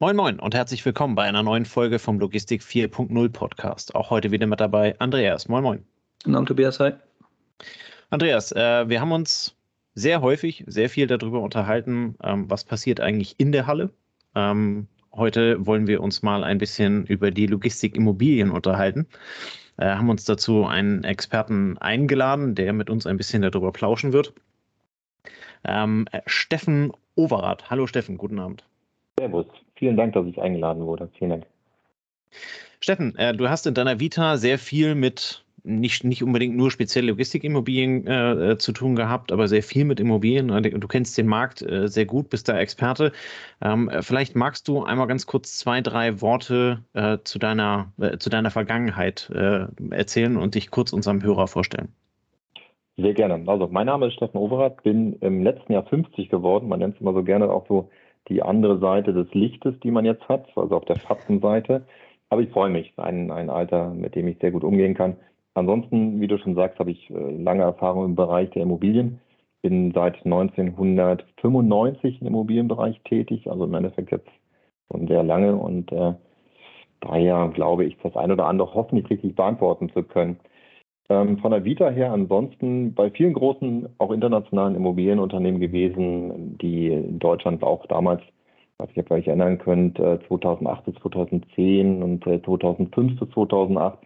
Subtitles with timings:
[0.00, 3.96] Moin Moin und herzlich willkommen bei einer neuen Folge vom Logistik 4.0 Podcast.
[3.96, 5.48] Auch heute wieder mit dabei Andreas.
[5.48, 5.84] Moin Moin.
[6.22, 6.78] Guten Abend, Tobias.
[6.78, 6.92] Hi.
[8.10, 9.56] Andreas, äh, wir haben uns
[9.96, 13.90] sehr häufig sehr viel darüber unterhalten, ähm, was passiert eigentlich in der Halle.
[14.36, 19.08] Ähm, heute wollen wir uns mal ein bisschen über die Logistik Immobilien unterhalten.
[19.78, 24.32] Äh, haben uns dazu einen Experten eingeladen, der mit uns ein bisschen darüber plauschen wird.
[25.64, 27.68] Ähm, Steffen Overath.
[27.68, 28.62] Hallo Steffen, guten Abend.
[29.18, 29.46] Servus.
[29.78, 31.08] Vielen Dank, dass ich eingeladen wurde.
[31.18, 31.46] Vielen Dank.
[32.80, 37.06] Steffen, äh, du hast in deiner Vita sehr viel mit nicht, nicht unbedingt nur speziell
[37.06, 40.48] Logistikimmobilien äh, äh, zu tun gehabt, aber sehr viel mit Immobilien.
[40.48, 43.12] Du kennst den Markt äh, sehr gut, bist da Experte.
[43.62, 48.30] Ähm, vielleicht magst du einmal ganz kurz zwei, drei Worte äh, zu, deiner, äh, zu
[48.30, 49.30] deiner Vergangenheit
[49.90, 51.92] erzählen und dich kurz unserem Hörer vorstellen.
[52.96, 53.42] Sehr gerne.
[53.46, 56.68] Also, mein Name ist Steffen Overath, bin im letzten Jahr 50 geworden.
[56.68, 57.90] Man nennt es immer so gerne auch so
[58.28, 61.86] die andere Seite des Lichtes, die man jetzt hat, also auf der Schattenseite.
[62.30, 65.16] Aber ich freue mich, ein, ein Alter, mit dem ich sehr gut umgehen kann.
[65.54, 69.20] Ansonsten, wie du schon sagst, habe ich äh, lange Erfahrung im Bereich der Immobilien.
[69.62, 74.30] Bin seit 1995 im Immobilienbereich tätig, also im Endeffekt jetzt
[74.90, 76.14] schon sehr lange und äh,
[77.00, 80.38] daher glaube ich, das ein oder andere hoffentlich richtig beantworten zu können.
[81.10, 87.18] Ähm, von der Vita her ansonsten bei vielen großen, auch internationalen Immobilienunternehmen gewesen, die in
[87.18, 88.22] Deutschland auch damals,
[88.76, 93.98] was ihr vielleicht erinnern könnt, 2008 äh, bis 2010 und 2005 äh, bis 2008,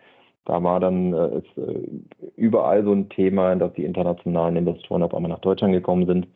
[0.45, 1.89] da war dann äh, äh,
[2.37, 6.29] überall so ein Thema, dass die internationalen Investoren auf einmal nach Deutschland gekommen sind.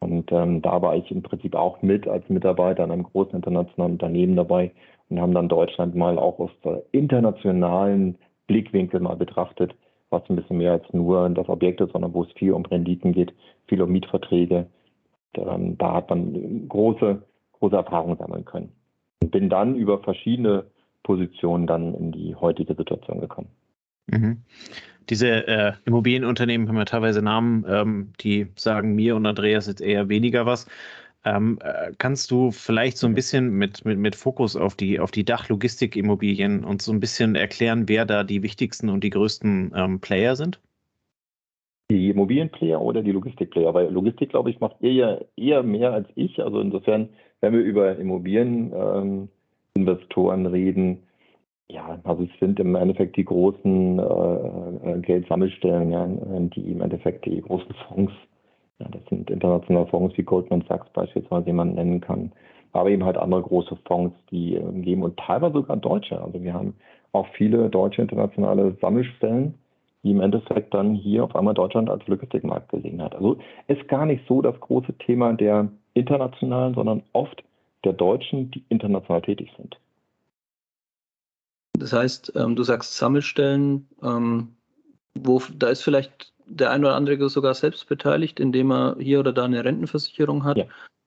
[0.00, 3.92] Und ähm, da war ich im Prinzip auch mit als Mitarbeiter an einem großen internationalen
[3.92, 4.72] Unternehmen dabei
[5.08, 9.74] und haben dann Deutschland mal auch aus der internationalen Blickwinkel mal betrachtet
[10.12, 13.12] was ein bisschen mehr als nur das Objekt ist, sondern wo es viel um Renditen
[13.12, 13.32] geht,
[13.66, 14.66] viel um Mietverträge.
[15.34, 17.22] Ähm, da hat man große,
[17.58, 18.72] große Erfahrungen sammeln können.
[19.22, 20.64] Und bin dann über verschiedene
[21.02, 23.48] Positionen dann in die heutige Situation gekommen.
[24.06, 24.42] Mhm.
[25.08, 30.08] Diese äh, Immobilienunternehmen haben ja teilweise Namen, ähm, die sagen mir und Andreas jetzt eher
[30.08, 30.66] weniger was.
[31.24, 35.12] Ähm, äh, kannst du vielleicht so ein bisschen mit, mit, mit Fokus auf die, auf
[35.12, 40.00] die Dachlogistikimmobilien und so ein bisschen erklären, wer da die wichtigsten und die größten ähm,
[40.00, 40.60] Player sind?
[41.92, 43.72] Die Immobilienplayer oder die Logistikplayer?
[43.72, 46.42] Weil Logistik, glaube ich, macht ihr ja eher mehr als ich.
[46.42, 47.08] Also insofern,
[47.40, 49.30] wenn wir über Immobilieninvestoren
[50.44, 51.02] ähm, reden,
[51.70, 56.06] ja, also es sind im Endeffekt die großen äh, äh Geldsammelstellen, ja,
[56.54, 58.12] die im Endeffekt die großen Fonds
[58.82, 62.32] ja, das sind internationale Fonds wie Goldman Sachs beispielsweise, die man nennen kann.
[62.72, 66.20] Aber eben halt andere große Fonds, die äh, geben und teilweise sogar deutsche.
[66.20, 66.74] Also wir haben
[67.12, 69.54] auch viele deutsche internationale Sammelstellen,
[70.02, 73.14] die im Endeffekt dann hier auf einmal Deutschland als Logistikmarkt gesehen hat.
[73.14, 73.38] Also
[73.68, 77.44] ist gar nicht so das große Thema der internationalen, sondern oft
[77.84, 79.78] der Deutschen, die international tätig sind.
[81.78, 84.56] Das heißt, ähm, du sagst Sammelstellen, ähm,
[85.14, 89.32] wo da ist vielleicht der ein oder andere sogar selbst beteiligt, indem er hier oder
[89.32, 90.58] da eine Rentenversicherung hat.
[90.58, 90.64] Ja.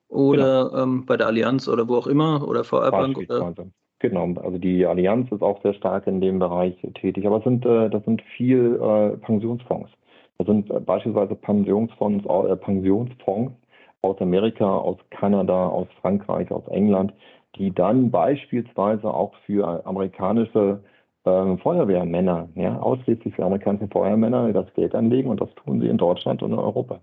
[0.08, 0.82] Oder genau.
[0.82, 3.54] ähm, bei der Allianz oder wo auch immer oder VR Bank oder.
[3.98, 7.64] Genau, also die Allianz ist auch sehr stark in dem Bereich tätig, aber es sind,
[7.64, 9.90] äh, das sind viel äh, Pensionsfonds.
[10.38, 13.54] Das sind äh, beispielsweise Pensionsfonds, äh, Pensionsfonds
[14.02, 17.14] aus Amerika, aus Kanada, aus Frankreich, aus England,
[17.56, 20.80] die dann beispielsweise auch für amerikanische
[21.26, 25.98] äh, Feuerwehrmänner, ja, ausschließlich für amerikanische Feuerwehrmänner, das Geld anlegen und das tun sie in
[25.98, 27.00] Deutschland und in Europa.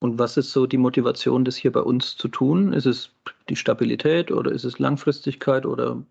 [0.00, 2.72] Und was ist so die Motivation, das hier bei uns zu tun?
[2.72, 3.14] Ist es
[3.48, 6.02] die Stabilität oder ist es Langfristigkeit oder?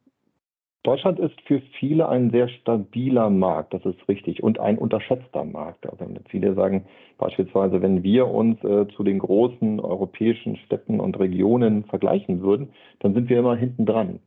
[0.83, 5.89] Deutschland ist für viele ein sehr stabiler Markt, das ist richtig, und ein unterschätzter Markt.
[5.89, 6.85] Also viele sagen
[7.17, 13.13] beispielsweise, wenn wir uns äh, zu den großen europäischen Städten und Regionen vergleichen würden, dann
[13.13, 14.19] sind wir immer hinten dran.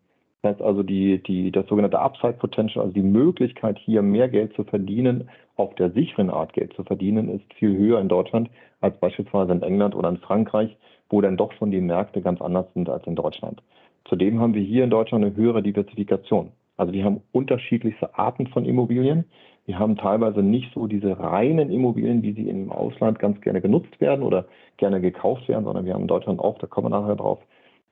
[0.47, 4.55] Das heißt also, die, die, das sogenannte Upside Potential, also die Möglichkeit, hier mehr Geld
[4.55, 8.49] zu verdienen, auf der sicheren Art Geld zu verdienen, ist viel höher in Deutschland
[8.81, 10.77] als beispielsweise in England oder in Frankreich,
[11.11, 13.61] wo dann doch schon die Märkte ganz anders sind als in Deutschland.
[14.05, 16.53] Zudem haben wir hier in Deutschland eine höhere Diversifikation.
[16.77, 19.25] Also wir haben unterschiedlichste Arten von Immobilien.
[19.65, 24.01] Wir haben teilweise nicht so diese reinen Immobilien, wie sie im Ausland ganz gerne genutzt
[24.01, 24.45] werden oder
[24.77, 27.41] gerne gekauft werden, sondern wir haben in Deutschland auch, da kommen wir nachher drauf,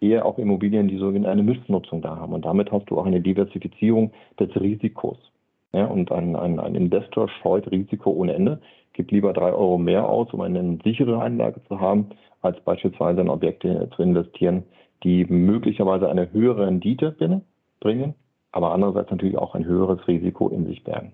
[0.08, 2.32] eher auch Immobilien, die so eine Mischnutzung da haben.
[2.32, 5.18] Und damit hast du auch eine Diversifizierung des Risikos.
[5.72, 8.60] Ja, und ein, ein, ein Investor scheut Risiko ohne Ende,
[8.92, 12.10] gibt lieber drei Euro mehr aus, um eine sichere Einlage zu haben,
[12.42, 14.62] als beispielsweise in Objekte zu investieren,
[15.02, 17.42] die möglicherweise eine höhere Rendite
[17.80, 18.14] bringen,
[18.52, 21.12] aber andererseits natürlich auch ein höheres Risiko in sich bergen.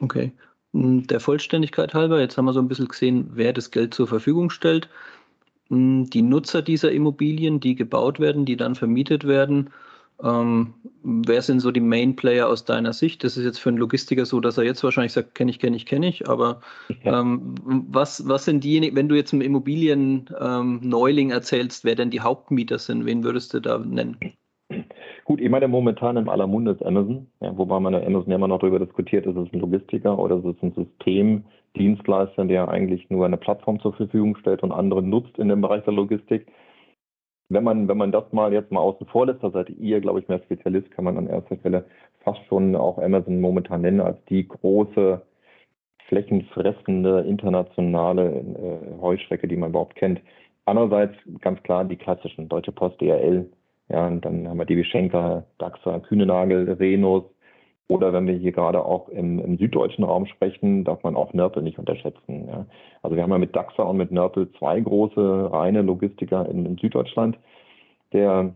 [0.00, 0.32] Okay.
[0.72, 4.50] Der Vollständigkeit halber, jetzt haben wir so ein bisschen gesehen, wer das Geld zur Verfügung
[4.50, 4.88] stellt.
[5.68, 9.70] Die Nutzer dieser Immobilien, die gebaut werden, die dann vermietet werden,
[10.22, 10.72] ähm,
[11.02, 13.22] wer sind so die Main Player aus deiner Sicht?
[13.22, 15.76] Das ist jetzt für einen Logistiker so, dass er jetzt wahrscheinlich sagt, kenne ich, kenne
[15.76, 16.60] ich, kenne ich, aber
[17.04, 22.20] ähm, was, was sind diejenigen, wenn du jetzt einem Immobilien-Neuling ähm, erzählst, wer denn die
[22.20, 24.18] Hauptmieter sind, wen würdest du da nennen?
[25.26, 28.46] Gut, ich meine, momentan im aller Munde ist Amazon, ja, wobei man ja Amazon immer
[28.46, 33.26] noch darüber diskutiert, ist es ein Logistiker oder ist es ein Systemdienstleister, der eigentlich nur
[33.26, 36.46] eine Plattform zur Verfügung stellt und andere nutzt in dem Bereich der Logistik.
[37.48, 40.20] Wenn man, wenn man das mal jetzt mal außen vor lässt, da seid ihr, glaube
[40.20, 41.86] ich, mehr Spezialist, kann man an erster Stelle
[42.20, 45.22] fast schon auch Amazon momentan nennen als die große
[46.06, 50.20] flächenfressende internationale äh, Heuschrecke, die man überhaupt kennt.
[50.66, 53.50] Andererseits ganz klar die klassischen Deutsche Post, DRL,
[53.88, 57.24] ja, und dann haben wir DB Schenker, DAXA, Kühnenagel, Renus.
[57.88, 61.62] Oder wenn wir hier gerade auch im, im, süddeutschen Raum sprechen, darf man auch Nörpel
[61.62, 62.48] nicht unterschätzen.
[62.48, 62.66] Ja.
[63.02, 66.76] Also wir haben ja mit DAXA und mit Nörpel zwei große reine Logistiker in, in
[66.78, 67.38] Süddeutschland.
[68.12, 68.54] Der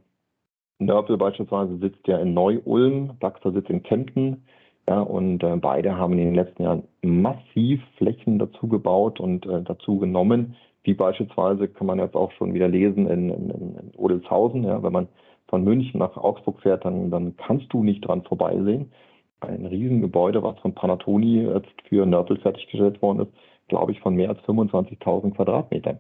[0.81, 4.45] Nörpel beispielsweise sitzt ja in Neu-Ulm, DAXA sitzt in Kempten.
[4.89, 9.63] Ja, und äh, beide haben in den letzten Jahren massiv Flächen dazu gebaut und äh,
[9.63, 13.70] dazu genommen, wie beispielsweise kann man jetzt auch schon wieder lesen in, in, in
[14.01, 14.65] Odelshausen.
[14.65, 15.09] Ja, wenn man
[15.49, 18.93] von München nach Augsburg fährt, dann, dann kannst du nicht dran vorbeisehen.
[19.41, 23.33] Ein Riesengebäude, was von Panatoni jetzt für Nörpel fertiggestellt worden ist,
[23.69, 25.99] glaube ich, von mehr als 25.000 Quadratmetern.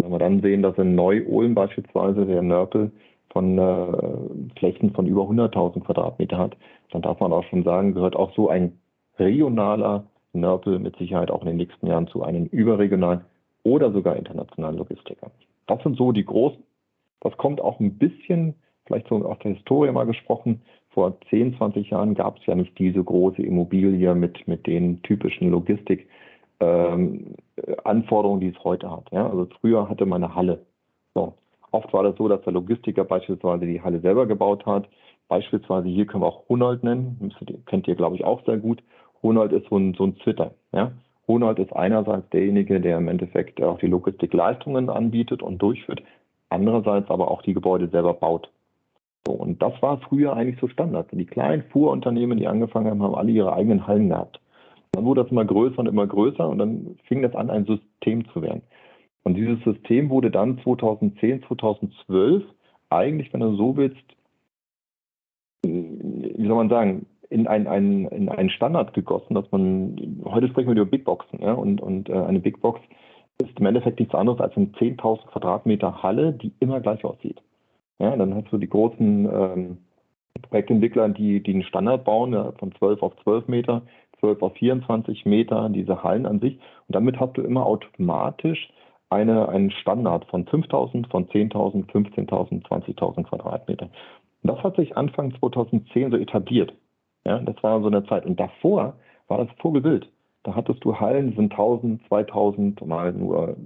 [0.00, 2.90] Wenn wir dann sehen, dass in Neu-Ulm beispielsweise der Nörpel
[3.30, 6.56] von äh, Flächen von über 100.000 Quadratmeter hat,
[6.90, 8.78] dann darf man auch schon sagen, gehört auch so ein
[9.18, 13.22] regionaler Nörpel mit Sicherheit auch in den nächsten Jahren zu einem überregionalen
[13.64, 15.30] oder sogar internationalen Logistiker.
[15.66, 16.62] Das sind so die großen.
[17.22, 18.54] Das kommt auch ein bisschen,
[18.86, 22.78] vielleicht so aus der Historie mal gesprochen, vor 10, 20 Jahren gab es ja nicht
[22.78, 26.08] diese große Immobilie mit, mit den typischen Logistik.
[26.60, 27.34] Ähm,
[27.84, 29.10] Anforderungen, die es heute hat.
[29.10, 29.28] Ja?
[29.28, 30.66] Also früher hatte man eine Halle.
[31.14, 31.34] So.
[31.70, 34.88] Oft war das so, dass der Logistiker beispielsweise die Halle selber gebaut hat.
[35.28, 37.32] Beispielsweise hier können wir auch Honold nennen,
[37.64, 38.82] kennt ihr glaube ich auch sehr gut.
[39.22, 40.52] Honold ist so ein, so ein Twitter.
[40.72, 40.92] Ja?
[41.28, 46.02] Ronald ist einerseits derjenige, der im Endeffekt auch die Logistikleistungen anbietet und durchführt,
[46.52, 48.50] andererseits aber auch die Gebäude selber baut.
[49.26, 51.08] So, und das war früher eigentlich so Standard.
[51.12, 54.40] Die kleinen Fuhrunternehmen, die angefangen haben, haben alle ihre eigenen Hallen gehabt.
[54.92, 58.28] Dann wurde das immer größer und immer größer und dann fing das an, ein System
[58.32, 58.62] zu werden.
[59.24, 62.44] Und dieses System wurde dann 2010, 2012
[62.90, 64.02] eigentlich, wenn du so willst,
[65.64, 70.82] wie soll man sagen, in, ein, in einen Standard gegossen, dass man, heute sprechen wir
[70.82, 72.80] über Big Boxen, ja, und, und äh, eine Big Box
[73.42, 77.40] ist im Endeffekt nichts anderes als eine 10.000 Quadratmeter Halle, die immer gleich aussieht.
[77.98, 79.78] Ja, dann hast du die großen ähm,
[80.40, 83.82] Projektentwickler, die, die einen Standard bauen, ja, von 12 auf 12 Meter,
[84.20, 86.54] 12 auf 24 Meter, diese Hallen an sich.
[86.54, 88.70] Und damit hast du immer automatisch
[89.10, 93.90] eine, einen Standard von 5.000, von 10.000, 15.000, 20.000 Quadratmeter.
[94.42, 96.72] Und das hat sich Anfang 2010 so etabliert.
[97.24, 98.26] Ja, das war so eine Zeit.
[98.26, 98.94] Und davor
[99.28, 100.08] war das Vogelbild.
[100.44, 103.56] Da hattest du Hallen, die sind 1000, 2000, mal nur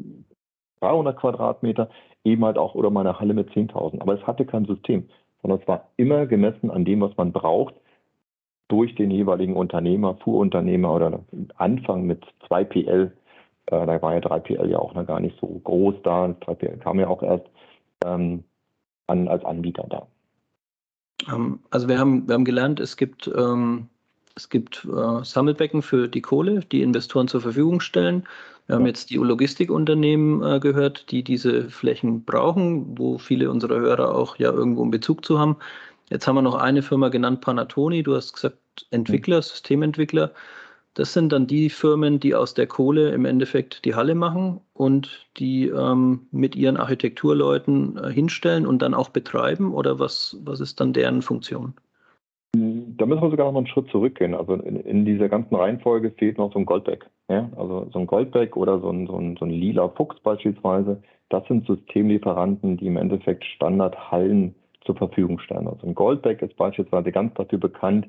[0.81, 1.89] 300 Quadratmeter,
[2.25, 4.01] eben halt auch oder mal eine Halle mit 10.000.
[4.01, 5.09] Aber es hatte kein System,
[5.43, 7.75] sondern es war immer gemessen an dem, was man braucht,
[8.69, 11.21] durch den jeweiligen Unternehmer, Fuhrunternehmer oder
[11.57, 13.13] Anfang mit 2 PL.
[13.67, 16.35] Äh, da war ja 3 PL ja auch noch gar nicht so groß da.
[16.41, 17.47] 3 PL kam ja auch erst
[18.05, 18.45] ähm,
[19.07, 20.07] an, als Anbieter da.
[21.33, 23.89] Ähm, also wir haben, wir haben gelernt, es gibt, ähm,
[24.37, 28.29] es gibt äh, Sammelbecken für die Kohle, die Investoren zur Verfügung stellen.
[28.67, 34.15] Wir haben jetzt die Logistikunternehmen äh, gehört, die diese Flächen brauchen, wo viele unserer Hörer
[34.15, 35.57] auch ja irgendwo einen Bezug zu haben.
[36.11, 38.03] Jetzt haben wir noch eine Firma genannt, Panatoni.
[38.03, 38.59] Du hast gesagt,
[38.91, 40.33] Entwickler, Systementwickler.
[40.95, 45.27] Das sind dann die Firmen, die aus der Kohle im Endeffekt die Halle machen und
[45.39, 49.73] die ähm, mit ihren Architekturleuten äh, hinstellen und dann auch betreiben?
[49.73, 51.75] Oder was, was ist dann deren Funktion?
[52.55, 54.35] Da müssen wir sogar noch einen Schritt zurückgehen.
[54.35, 57.07] Also in, in dieser ganzen Reihenfolge fehlt noch so ein Goldback.
[57.29, 57.51] Ja?
[57.57, 61.03] Also so ein Goldback oder so ein, so, ein, so ein lila Fuchs beispielsweise.
[61.29, 65.67] Das sind Systemlieferanten, die im Endeffekt Standardhallen zur Verfügung stellen.
[65.69, 68.07] Also ein Goldback ist beispielsweise ganz dafür bekannt,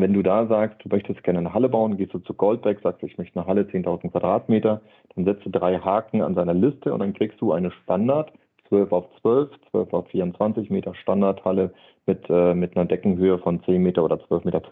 [0.00, 3.02] wenn du da sagst, du möchtest gerne eine Halle bauen, gehst du zu Goldbeck, sagst,
[3.02, 4.80] ich möchte eine Halle 10.000 Quadratmeter,
[5.14, 8.32] dann setzt du drei Haken an seiner Liste und dann kriegst du eine Standard
[8.72, 11.74] 12 auf 12, 12 auf 24 Meter Standardhalle
[12.06, 14.62] mit, äh, mit einer Deckenhöhe von 10 Meter oder 12,50 Meter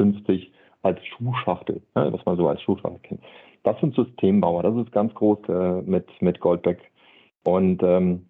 [0.83, 3.21] als Schuhschachtel, ne, was man so als Schuhschachtel kennt.
[3.62, 6.78] Das sind Systembauer, das ist ganz groß äh, mit, mit Goldbeck.
[7.45, 8.25] Und ähm,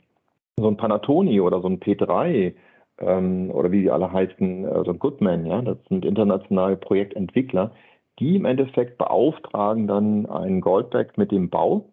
[0.59, 2.53] so ein Panatoni oder so ein P3
[2.99, 7.71] ähm, oder wie die alle heißen, also Goodman, ja, das sind internationale Projektentwickler,
[8.19, 11.87] die im Endeffekt beauftragen dann einen Goldback mit dem Bau.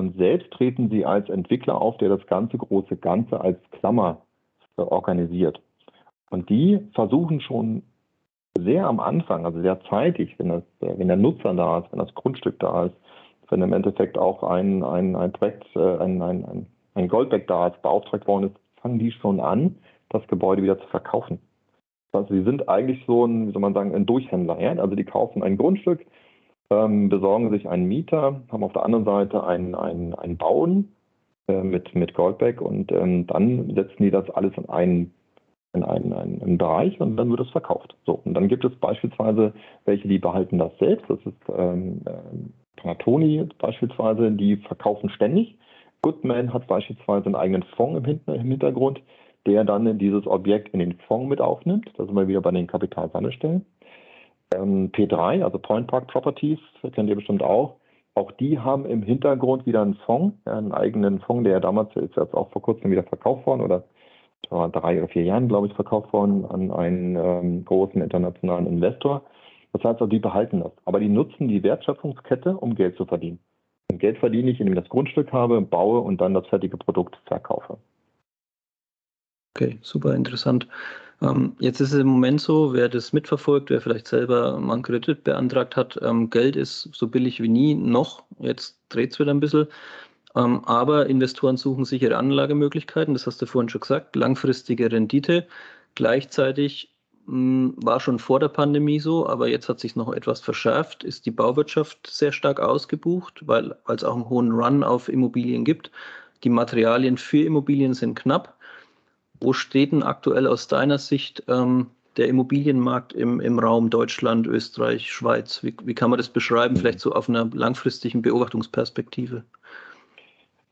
[0.00, 4.22] Und selbst treten sie als Entwickler auf, der das ganze große Ganze als Klammer
[4.76, 5.60] organisiert.
[6.30, 7.82] Und die versuchen schon
[8.58, 12.14] sehr am Anfang, also sehr zeitig, wenn, das, wenn der Nutzer da ist, wenn das
[12.14, 12.94] Grundstück da ist,
[13.50, 17.82] wenn im Endeffekt auch ein, ein, ein Projekt, äh, ein, ein, ein Goldback da ist,
[17.82, 19.76] beauftragt worden ist, fangen die schon an,
[20.08, 21.40] das Gebäude wieder zu verkaufen.
[22.12, 24.58] Also sie sind eigentlich so ein, wie soll man sagen, ein Durchhändler.
[24.62, 24.70] Ja?
[24.76, 26.06] Also die kaufen ein Grundstück,
[26.70, 30.92] ähm, besorgen sich einen Mieter, haben auf der anderen Seite ein, ein, ein Bauen
[31.48, 35.14] äh, mit, mit Goldback und ähm, dann setzen die das alles in einen
[35.72, 37.94] in einen, einen, einen, Bereich und dann wird es verkauft.
[38.04, 39.52] So, und dann gibt es beispielsweise
[39.84, 41.08] welche, die behalten das selbst.
[41.08, 45.56] Das ist ähm, äh, Panatoni beispielsweise, die verkaufen ständig.
[46.02, 49.00] Goodman hat beispielsweise einen eigenen Fonds im, im Hintergrund,
[49.46, 51.88] der dann dieses Objekt in den Fonds mit aufnimmt.
[51.96, 53.64] Da sind wir wieder bei den Kapitalsammelstellen.
[54.54, 56.58] Ähm, P3, also Point Park Properties,
[56.92, 57.76] kennt ihr bestimmt auch.
[58.14, 62.34] Auch die haben im Hintergrund wieder einen Fonds, einen eigenen Fonds, der damals ist jetzt
[62.34, 63.84] auch vor kurzem wieder verkauft worden oder
[64.48, 69.22] vor drei oder vier Jahren, glaube ich, verkauft worden an einen ähm, großen internationalen Investor.
[69.72, 70.72] Das heißt, also, die behalten das.
[70.84, 73.38] Aber die nutzen die Wertschöpfungskette, um Geld zu verdienen.
[73.90, 77.20] Und Geld verdiene ich, indem ich das Grundstück habe, baue und dann das fertige Produkt
[77.26, 77.78] verkaufe.
[79.54, 80.66] Okay, super interessant.
[81.22, 84.82] Ähm, jetzt ist es im Moment so, wer das mitverfolgt, wer vielleicht selber mal einen
[84.82, 88.24] Kredit beantragt hat, ähm, Geld ist so billig wie nie noch.
[88.38, 89.66] Jetzt dreht es wieder ein bisschen.
[90.36, 95.46] Ähm, aber Investoren suchen sichere Anlagemöglichkeiten, das hast du vorhin schon gesagt, langfristige Rendite.
[95.96, 96.94] Gleichzeitig
[97.26, 101.04] mh, hm, war schon vor der Pandemie so, aber jetzt hat sich noch etwas verschärft,
[101.04, 105.90] ist die Bauwirtschaft sehr stark ausgebucht, weil es auch einen hohen Run auf Immobilien gibt.
[106.44, 108.56] Die Materialien für Immobilien sind knapp.
[109.40, 115.10] Wo steht denn aktuell aus deiner Sicht ähm, der Immobilienmarkt im, im Raum Deutschland, Österreich,
[115.10, 115.64] Schweiz?
[115.64, 119.44] Wie, wie kann man das beschreiben, vielleicht so auf einer langfristigen Beobachtungsperspektive?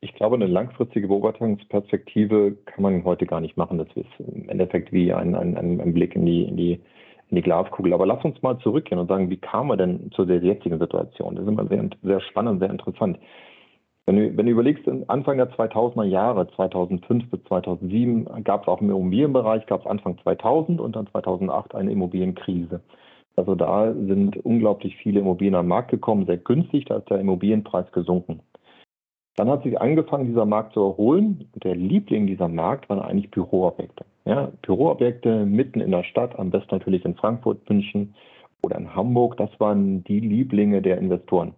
[0.01, 3.79] Ich glaube, eine langfristige Beobachtungsperspektive kann man heute gar nicht machen.
[3.79, 6.73] Das ist im Endeffekt wie ein, ein, ein Blick in die, in, die,
[7.31, 7.93] in die Glaskugel.
[7.93, 11.35] Aber lass uns mal zurückgehen und sagen, wie kam man denn zu der jetzigen Situation?
[11.35, 13.19] Das ist immer sehr, sehr spannend, sehr interessant.
[14.09, 18.81] Wenn du, wenn du überlegst, Anfang der 2000er Jahre, 2005 bis 2007, gab es auch
[18.81, 22.81] im Immobilienbereich, gab es Anfang 2000 und dann 2008 eine Immobilienkrise.
[23.37, 27.93] Also da sind unglaublich viele Immobilien am Markt gekommen, sehr günstig, da ist der Immobilienpreis
[27.93, 28.41] gesunken.
[29.37, 31.51] Dann hat sich angefangen, dieser Markt zu erholen.
[31.63, 34.07] Der Liebling dieser Markt waren eigentlich Büroobjekte.
[34.25, 38.15] Ja, Büroobjekte mitten in der Stadt, am besten natürlich in Frankfurt, München
[38.63, 39.37] oder in Hamburg.
[39.37, 41.53] Das waren die Lieblinge der Investoren.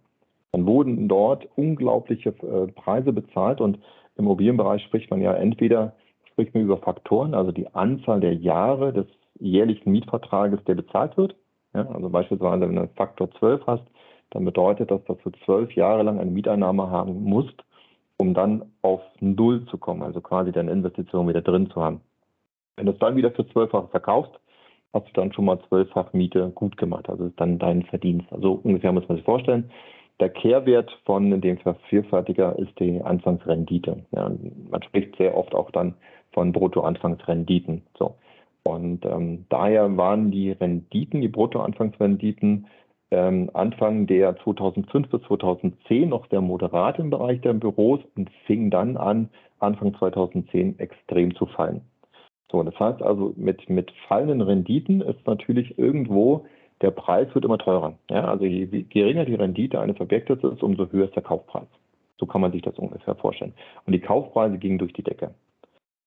[0.53, 3.77] Dann wurden dort unglaubliche äh, Preise bezahlt und
[4.17, 5.95] im Immobilienbereich spricht man ja entweder
[6.33, 9.07] spricht man über Faktoren, also die Anzahl der Jahre des
[9.39, 11.35] jährlichen Mietvertrages, der bezahlt wird.
[11.75, 13.85] Ja, also beispielsweise, wenn du einen Faktor 12 hast,
[14.31, 17.65] dann bedeutet das, dass du zwölf Jahre lang eine Mieteinnahme haben musst,
[18.17, 22.01] um dann auf Null zu kommen, also quasi deine Investition wieder drin zu haben.
[22.77, 24.33] Wenn du es dann wieder für zwölffach verkaufst,
[24.93, 27.09] hast du dann schon mal zwölffach Miete gut gemacht.
[27.09, 28.33] Also ist dann dein Verdienst.
[28.33, 29.71] Also ungefähr muss man sich vorstellen.
[30.21, 34.05] Der Kehrwert von dem Vervierfertiger ist die Anfangsrendite.
[34.13, 34.31] Ja,
[34.71, 35.95] man spricht sehr oft auch dann
[36.33, 37.83] von Bruttoanfangsrenditen.
[37.99, 38.17] So.
[38.63, 42.67] Und ähm, daher waren die Renditen, die Bruttoanfangsrenditen
[43.11, 48.71] ähm, Anfang der 2005 bis 2010 noch sehr moderat im Bereich der Büros und fing
[48.71, 51.81] dann an, Anfang 2010 extrem zu fallen.
[52.51, 56.45] So, das heißt also, mit, mit fallenden Renditen ist natürlich irgendwo,
[56.81, 57.95] der Preis wird immer teurer.
[58.11, 61.67] Ja, also je geringer die Rendite eines Objektes ist, umso höher ist der Kaufpreis.
[62.19, 63.55] So kann man sich das ungefähr vorstellen.
[63.87, 65.35] Und die Kaufpreise gingen durch die Decke.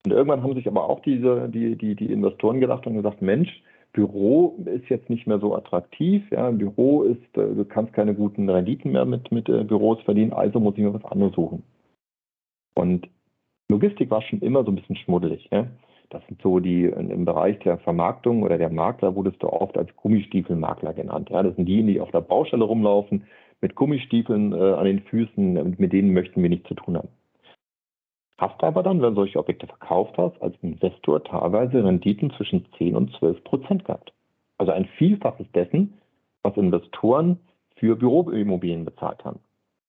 [0.06, 3.63] Und irgendwann haben sich aber auch diese, die, die, die Investoren gedacht und gesagt, Mensch,
[3.94, 6.24] Büro ist jetzt nicht mehr so attraktiv.
[6.32, 10.34] Ja, Büro ist, äh, du kannst keine guten Renditen mehr mit, mit äh, Büros verdienen,
[10.34, 11.63] also muss ich mir was anderes suchen.
[12.75, 13.08] Und
[13.70, 15.48] Logistik war schon immer so ein bisschen schmuddelig.
[15.51, 15.68] Ja?
[16.13, 19.89] Das sind so die im Bereich der Vermarktung oder der Makler wurdest du oft als
[19.96, 21.32] Gummistiefelmakler genannt.
[21.32, 21.41] Ja?
[21.41, 23.25] Das sind die, die auf der Baustelle rumlaufen
[23.62, 27.10] mit Gummistiefeln äh, an den Füßen, mit denen möchten wir nichts zu tun haben.
[28.38, 32.96] Hast aber dann, wenn du solche Objekte verkauft hast, als Investor teilweise Renditen zwischen 10
[32.96, 34.13] und 12 Prozent gehabt.
[34.60, 35.98] Also ein Vielfaches dessen,
[36.43, 37.39] was Investoren
[37.77, 39.39] für Büroimmobilien bezahlt haben.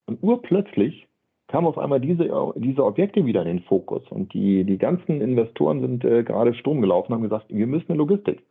[0.07, 1.07] Und urplötzlich
[1.49, 4.03] kamen auf einmal diese, diese Objekte wieder in den Fokus.
[4.11, 7.91] Und die, die ganzen Investoren sind äh, gerade Sturm gelaufen und haben gesagt, wir müssen
[7.91, 8.43] eine Logistik.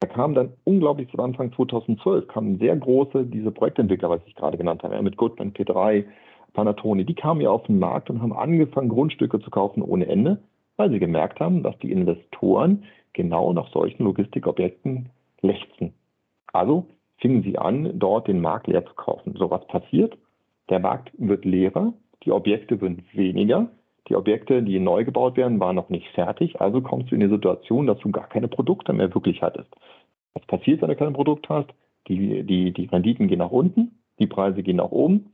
[0.00, 4.58] Da kam dann unglaublich zu Anfang 2012, kamen sehr große, diese Projektentwickler, was ich gerade
[4.58, 6.04] genannt habe, mit Goodman, P3,
[6.54, 10.42] Panatoni, die kamen ja auf den Markt und haben angefangen, Grundstücke zu kaufen ohne Ende,
[10.76, 15.08] weil sie gemerkt haben, dass die Investoren genau nach solchen Logistikobjekten
[15.40, 15.94] lechzen.
[16.52, 16.86] Also
[17.18, 19.34] fingen sie an, dort den Markt leer zu kaufen.
[19.36, 20.16] So was passiert,
[20.68, 21.92] der Markt wird leerer,
[22.24, 23.68] die Objekte sind weniger,
[24.08, 27.28] die Objekte, die neu gebaut werden, waren noch nicht fertig, also kommst du in die
[27.28, 29.68] Situation, dass du gar keine Produkte mehr wirklich hattest.
[30.34, 31.70] Was passiert, wenn du kein Produkt hast?
[32.08, 35.32] Die, die, die Renditen gehen nach unten, die Preise gehen nach oben.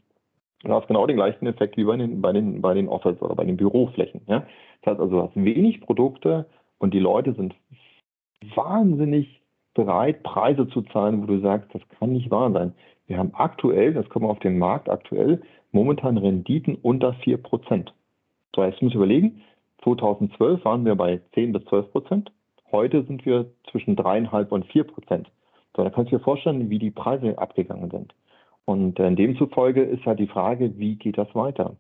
[0.65, 3.35] Du hast genau den gleichen Effekt wie bei den, bei den, bei den Office oder
[3.35, 4.21] bei den Büroflächen.
[4.27, 4.47] Ja?
[4.83, 6.47] Das heißt also, du hast wenig Produkte
[6.79, 7.55] und die Leute sind
[8.55, 9.41] wahnsinnig
[9.75, 12.75] bereit, Preise zu zahlen, wo du sagst, das kann nicht wahr sein.
[13.07, 15.41] Wir haben aktuell, das kommen wir auf den Markt aktuell,
[15.73, 17.93] momentan Renditen unter 4 Prozent.
[18.55, 19.43] So, jetzt müssen wir überlegen,
[19.85, 22.33] 2012 waren wir bei 10 bis 12 Prozent.
[22.73, 25.31] Heute sind wir zwischen 3,5 und 4 Prozent.
[25.77, 28.15] So, da kannst du dir vorstellen, wie die Preise abgegangen sind.
[28.65, 31.77] Und äh, demzufolge ist halt die Frage, wie geht das weiter?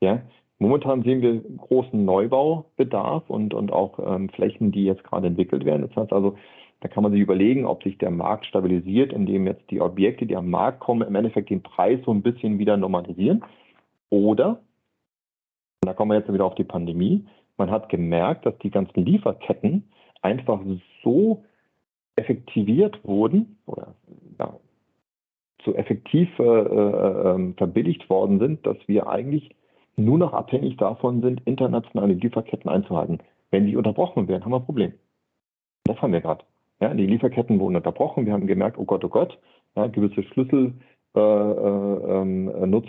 [0.00, 0.22] Ja,
[0.58, 5.86] momentan sehen wir großen Neubaubedarf und, und auch ähm, Flächen, die jetzt gerade entwickelt werden.
[5.86, 6.36] Das heißt also,
[6.80, 10.36] da kann man sich überlegen, ob sich der Markt stabilisiert, indem jetzt die Objekte, die
[10.36, 13.44] am Markt kommen, im Endeffekt den Preis so ein bisschen wieder normalisieren.
[14.10, 14.60] Oder,
[15.82, 19.04] und da kommen wir jetzt wieder auf die Pandemie, man hat gemerkt, dass die ganzen
[19.04, 19.84] Lieferketten
[20.20, 20.60] einfach
[21.02, 21.44] so
[22.16, 23.94] effektiviert wurden oder
[24.38, 24.58] ja,
[25.64, 29.54] so effektiv äh, äh, ähm, verbilligt worden sind, dass wir eigentlich
[29.96, 33.18] nur noch abhängig davon sind, internationale Lieferketten einzuhalten.
[33.50, 34.92] Wenn die unterbrochen werden, haben wir ein Problem.
[35.84, 36.44] Das haben wir gerade.
[36.80, 38.26] Ja, die Lieferketten wurden unterbrochen.
[38.26, 39.38] Wir haben gemerkt, oh Gott, oh Gott,
[39.74, 40.74] ja, gewisse Schlüssel,
[41.16, 42.82] äh, äh, ähm,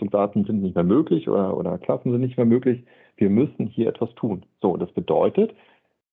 [0.46, 2.84] sind nicht mehr möglich oder, oder Klassen sind nicht mehr möglich.
[3.16, 4.46] Wir müssen hier etwas tun.
[4.62, 5.56] So, das bedeutet,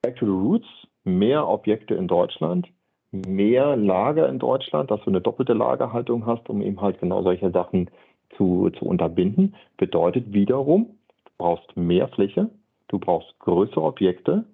[0.02, 0.68] Back to the Roots,
[1.02, 2.68] mehr Objekte in Deutschland,
[3.10, 7.50] mehr Lager in Deutschland, dass du eine doppelte Lagerhaltung hast, um eben halt genau solche
[7.50, 7.90] Sachen
[8.36, 12.48] zu, zu unterbinden, bedeutet wiederum, du brauchst mehr Fläche,
[12.88, 14.44] du brauchst größere Objekte.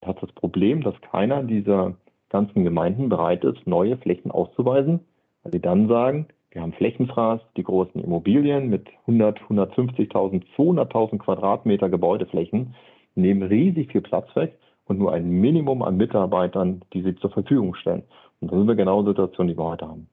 [0.00, 1.94] Du hast das Problem, dass keiner dieser
[2.34, 4.98] ganzen Gemeinden bereit ist, neue Flächen auszuweisen,
[5.44, 11.88] weil sie dann sagen, wir haben Flächenfraß, die großen Immobilien mit 100, 150.000, 200.000 Quadratmeter
[11.88, 12.74] Gebäudeflächen
[13.14, 17.76] nehmen riesig viel Platz weg und nur ein Minimum an Mitarbeitern, die sie zur Verfügung
[17.76, 18.02] stellen.
[18.40, 20.08] Und das ist eine genaue Situation, die wir heute haben.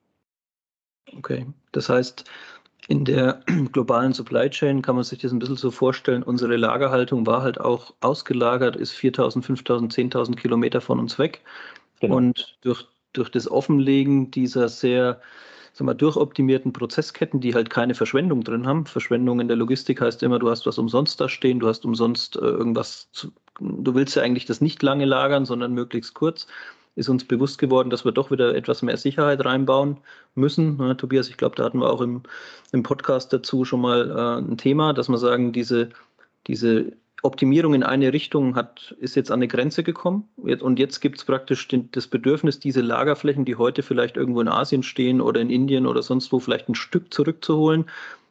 [1.17, 2.29] Okay, das heißt,
[2.88, 7.25] in der globalen Supply Chain kann man sich das ein bisschen so vorstellen, unsere Lagerhaltung
[7.25, 11.41] war halt auch ausgelagert, ist 4.000, 5.000, 10.000 Kilometer von uns weg.
[12.01, 12.17] Genau.
[12.17, 15.21] Und durch, durch das Offenlegen dieser sehr
[15.73, 18.85] sagen wir, durchoptimierten Prozessketten, die halt keine Verschwendung drin haben.
[18.85, 22.35] Verschwendung in der Logistik heißt immer, du hast was umsonst da stehen, du hast umsonst
[22.35, 26.47] äh, irgendwas, zu, du willst ja eigentlich das nicht lange lagern, sondern möglichst kurz.
[26.95, 29.97] Ist uns bewusst geworden, dass wir doch wieder etwas mehr Sicherheit reinbauen
[30.35, 30.77] müssen.
[30.77, 32.23] Ja, Tobias, ich glaube, da hatten wir auch im,
[32.73, 35.89] im Podcast dazu schon mal äh, ein Thema, dass wir sagen, diese,
[36.47, 36.91] diese
[37.23, 40.27] Optimierung in eine Richtung hat, ist jetzt an eine Grenze gekommen.
[40.38, 44.47] Und jetzt gibt es praktisch den, das Bedürfnis, diese Lagerflächen, die heute vielleicht irgendwo in
[44.47, 47.86] Asien stehen oder in Indien oder sonst wo, vielleicht ein Stück zurückzuholen.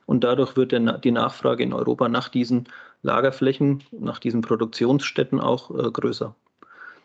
[0.07, 2.69] Und dadurch wird der, die Nachfrage in Europa nach diesen
[3.03, 6.35] Lagerflächen, nach diesen Produktionsstätten auch äh, größer.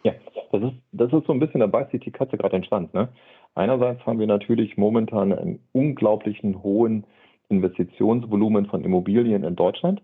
[0.04, 0.14] Ja,
[0.52, 2.94] das ist, das ist so ein bisschen, da beißt sich die Katze gerade entstand.
[2.94, 3.10] Ne?
[3.54, 7.06] Einerseits haben wir natürlich momentan einen unglaublichen hohen
[7.50, 10.02] Investitionsvolumen von Immobilien in Deutschland.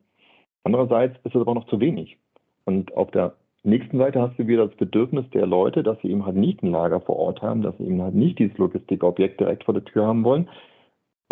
[0.64, 2.18] Andererseits ist es aber noch zu wenig.
[2.66, 6.26] Und auf der nächsten Seite hast du wieder das Bedürfnis der Leute, dass sie eben
[6.26, 9.64] halt nicht ein Lager vor Ort haben, dass sie eben halt nicht dieses Logistikobjekt direkt
[9.64, 10.48] vor der Tür haben wollen,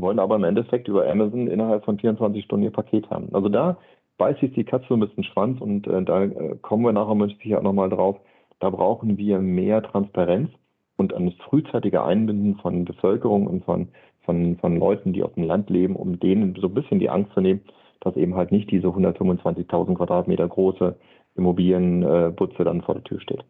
[0.02, 3.30] wollen aber im Endeffekt über Amazon innerhalb von 24 Stunden ihr Paket haben.
[3.34, 3.78] Also da
[4.18, 7.60] beißt sich die Katze ein bisschen Schwanz und äh, da äh, kommen wir nachher sicher
[7.60, 8.18] auch nochmal drauf.
[8.60, 10.50] Da brauchen wir mehr Transparenz
[10.98, 13.88] und ein frühzeitiger Einbinden von Bevölkerung und von,
[14.26, 17.34] von, von Leuten, die auf dem Land leben, um denen so ein bisschen die Angst
[17.34, 17.62] zu nehmen,
[18.02, 20.96] dass eben halt nicht diese 125.000 Quadratmeter große
[21.36, 23.44] Immobilienbutze dann vor der Tür steht.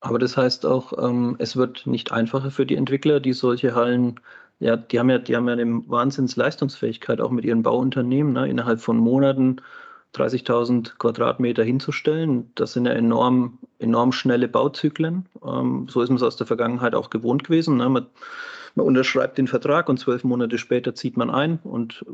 [0.00, 4.20] Aber das heißt auch, ähm, es wird nicht einfacher für die Entwickler, die solche Hallen,
[4.60, 8.80] ja, die haben ja, die haben ja eine Wahnsinnsleistungsfähigkeit auch mit ihren Bauunternehmen, ne, innerhalb
[8.80, 9.60] von Monaten
[10.14, 12.50] 30.000 Quadratmeter hinzustellen.
[12.54, 15.26] Das sind ja enorm, enorm schnelle Bauzyklen.
[15.44, 17.76] Ähm, so ist man es aus der Vergangenheit auch gewohnt gewesen.
[17.76, 17.88] Ne?
[17.88, 18.06] Man,
[18.74, 22.04] man unterschreibt den Vertrag und zwölf Monate später zieht man ein und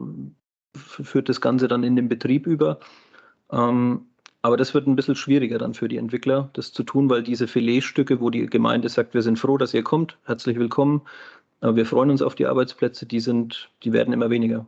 [0.75, 2.79] führt das Ganze dann in den Betrieb über.
[3.51, 4.07] Ähm,
[4.43, 7.49] aber das wird ein bisschen schwieriger dann für die Entwickler, das zu tun, weil diese
[7.49, 11.03] Filetstücke, wo die Gemeinde sagt, wir sind froh, dass ihr kommt, herzlich willkommen,
[11.61, 14.67] aber wir freuen uns auf die Arbeitsplätze, die sind, die werden immer weniger.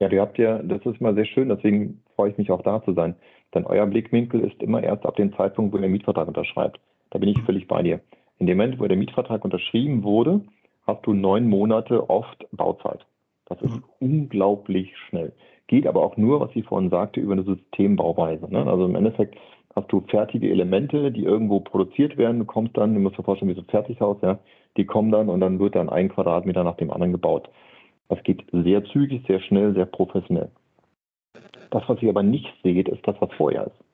[0.00, 2.82] Ja, du habt ja, das ist mal sehr schön, deswegen freue ich mich auch da
[2.82, 3.14] zu sein.
[3.54, 6.80] Denn euer Blickwinkel ist immer erst ab dem Zeitpunkt, wo ihr den Mietvertrag unterschreibt.
[7.10, 8.00] Da bin ich völlig bei dir.
[8.38, 10.40] In dem Moment, wo der Mietvertrag unterschrieben wurde,
[10.88, 13.06] hast du neun Monate oft Bauzeit.
[13.46, 13.84] Das ist mhm.
[14.00, 15.32] unglaublich schnell.
[15.66, 18.50] Geht aber auch nur, was ich vorhin sagte, über eine Systembauweise.
[18.50, 18.66] Ne?
[18.66, 19.36] Also im Endeffekt
[19.74, 22.40] hast du fertige Elemente, die irgendwo produziert werden.
[22.40, 24.38] Du kommst dann, du musst dir vorstellen, wie so ein Fertighaus, ja,
[24.76, 27.48] die kommen dann und dann wird dann ein Quadratmeter nach dem anderen gebaut.
[28.08, 30.50] Das geht sehr zügig, sehr schnell, sehr professionell.
[31.70, 33.84] Das, was ihr aber nicht seht, ist das, was vorher ist.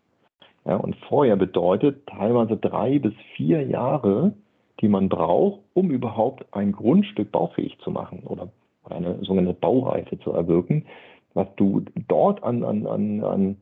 [0.66, 4.34] Ja, und vorher bedeutet teilweise drei bis vier Jahre,
[4.80, 8.48] die man braucht, um überhaupt ein Grundstück baufähig zu machen oder,
[8.90, 10.86] eine sogenannte Baureife zu erwirken.
[11.34, 13.56] Was du dort an, an, an, an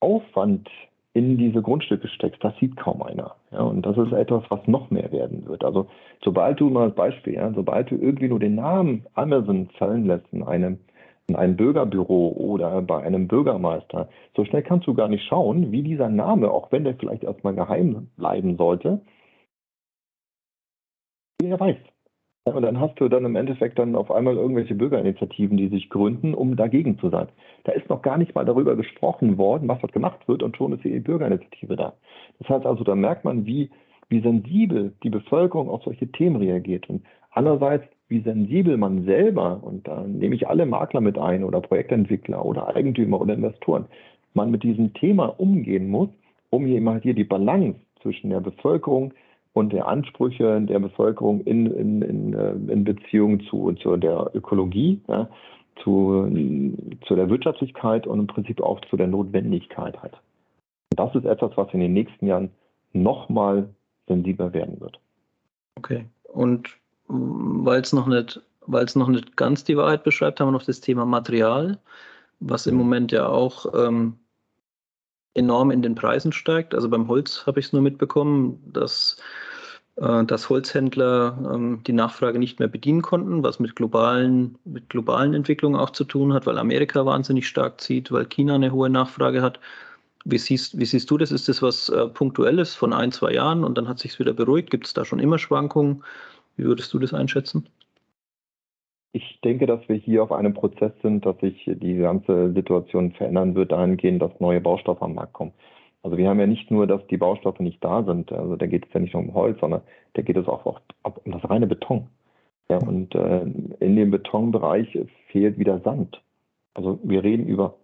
[0.00, 0.68] Aufwand
[1.12, 3.34] in diese Grundstücke steckst, das sieht kaum einer.
[3.50, 5.64] Ja, und das ist etwas, was noch mehr werden wird.
[5.64, 5.88] Also
[6.22, 10.32] sobald du mal als Beispiel, ja, sobald du irgendwie nur den Namen Amazon fallen lässt
[10.32, 10.78] in einem,
[11.26, 15.82] in einem Bürgerbüro oder bei einem Bürgermeister, so schnell kannst du gar nicht schauen, wie
[15.82, 19.00] dieser Name, auch wenn der vielleicht erstmal geheim bleiben sollte,
[21.42, 21.76] wer weiß,
[22.44, 26.34] und dann hast du dann im Endeffekt dann auf einmal irgendwelche Bürgerinitiativen, die sich gründen,
[26.34, 27.28] um dagegen zu sein.
[27.64, 30.72] Da ist noch gar nicht mal darüber gesprochen worden, was dort gemacht wird und schon
[30.72, 31.92] ist die Bürgerinitiative da.
[32.38, 33.70] Das heißt also, da merkt man, wie,
[34.08, 39.86] wie sensibel die Bevölkerung auf solche Themen reagiert und andererseits, wie sensibel man selber, und
[39.86, 43.84] da nehme ich alle Makler mit ein oder Projektentwickler oder Eigentümer oder Investoren,
[44.34, 46.08] man mit diesem Thema umgehen muss,
[46.48, 49.12] um hier immer hier die Balance zwischen der Bevölkerung,
[49.52, 55.00] und der Ansprüche der Bevölkerung in, in, in, äh, in Beziehung zu, zu der Ökologie,
[55.08, 55.28] ja,
[55.82, 56.28] zu,
[57.06, 59.96] zu der Wirtschaftlichkeit und im Prinzip auch zu der Notwendigkeit.
[60.02, 60.12] Und
[60.96, 62.50] das ist etwas, was in den nächsten Jahren
[62.92, 63.68] nochmal
[64.06, 64.98] sensibler werden wird.
[65.76, 66.04] Okay.
[66.24, 66.68] Und
[67.08, 70.64] weil es noch nicht, weil es noch nicht ganz die Wahrheit beschreibt, haben wir noch
[70.64, 71.78] das Thema Material,
[72.40, 74.16] was im Moment ja auch ähm,
[75.34, 76.74] enorm in den Preisen steigt.
[76.74, 79.16] Also beim Holz habe ich es nur mitbekommen, dass,
[79.96, 85.34] äh, dass Holzhändler ähm, die Nachfrage nicht mehr bedienen konnten, was mit globalen, mit globalen
[85.34, 89.42] Entwicklungen auch zu tun hat, weil Amerika wahnsinnig stark zieht, weil China eine hohe Nachfrage
[89.42, 89.60] hat.
[90.24, 91.32] Wie siehst, wie siehst du das?
[91.32, 94.70] Ist das was äh, Punktuelles von ein, zwei Jahren und dann hat sich wieder beruhigt?
[94.70, 96.04] Gibt es da schon immer Schwankungen?
[96.56, 97.66] Wie würdest du das einschätzen?
[99.12, 103.54] Ich denke, dass wir hier auf einem Prozess sind, dass sich die ganze Situation verändern
[103.56, 105.52] wird, dahingehend, dass neue Baustoffe am Markt kommen.
[106.02, 108.86] Also wir haben ja nicht nur, dass die Baustoffe nicht da sind, also da geht
[108.86, 109.82] es ja nicht nur um Holz, sondern
[110.14, 110.80] da geht es auch, auch
[111.24, 112.08] um das reine Beton.
[112.70, 113.42] Ja, und äh,
[113.80, 114.96] in dem Betonbereich
[115.26, 116.22] fehlt wieder Sand.
[116.74, 117.74] Also wir reden über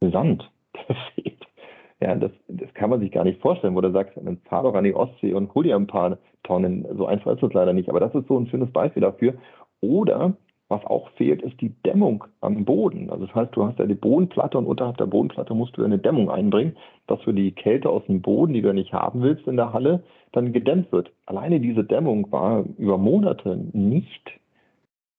[0.00, 0.50] Sand,
[0.88, 1.46] der fehlt.
[2.00, 4.74] Ja, das, das kann man sich gar nicht vorstellen, wo du sagst, dann fahr doch
[4.74, 6.84] an die Ostsee und hol dir ein paar Tonnen.
[6.96, 7.88] So einfach ist es leider nicht.
[7.88, 9.34] Aber das ist so ein schönes Beispiel dafür.
[9.80, 10.34] Oder
[10.72, 13.10] was auch fehlt, ist die Dämmung am Boden.
[13.10, 15.98] Also das heißt, du hast ja die Bodenplatte und unterhalb der Bodenplatte musst du eine
[15.98, 19.56] Dämmung einbringen, dass für die Kälte aus dem Boden, die du nicht haben willst in
[19.56, 21.12] der Halle, dann gedämmt wird.
[21.26, 24.40] Alleine diese Dämmung war über Monate nicht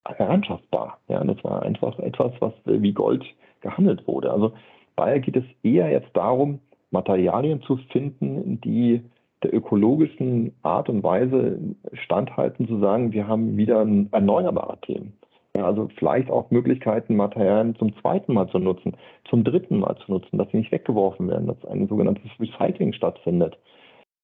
[0.02, 0.98] anschaffbar.
[1.08, 3.24] Ja, das war einfach etwas, was wie Gold
[3.60, 4.32] gehandelt wurde.
[4.32, 4.52] Also
[4.96, 6.58] daher geht es eher jetzt darum,
[6.90, 9.02] Materialien zu finden, die
[9.44, 11.58] der ökologischen Art und Weise
[11.92, 15.12] standhalten, zu sagen, wir haben wieder erneuerbare Themen.
[15.56, 18.96] Ja, also vielleicht auch Möglichkeiten, Materialien zum zweiten Mal zu nutzen,
[19.30, 23.56] zum dritten Mal zu nutzen, dass sie nicht weggeworfen werden, dass ein sogenanntes Recycling stattfindet.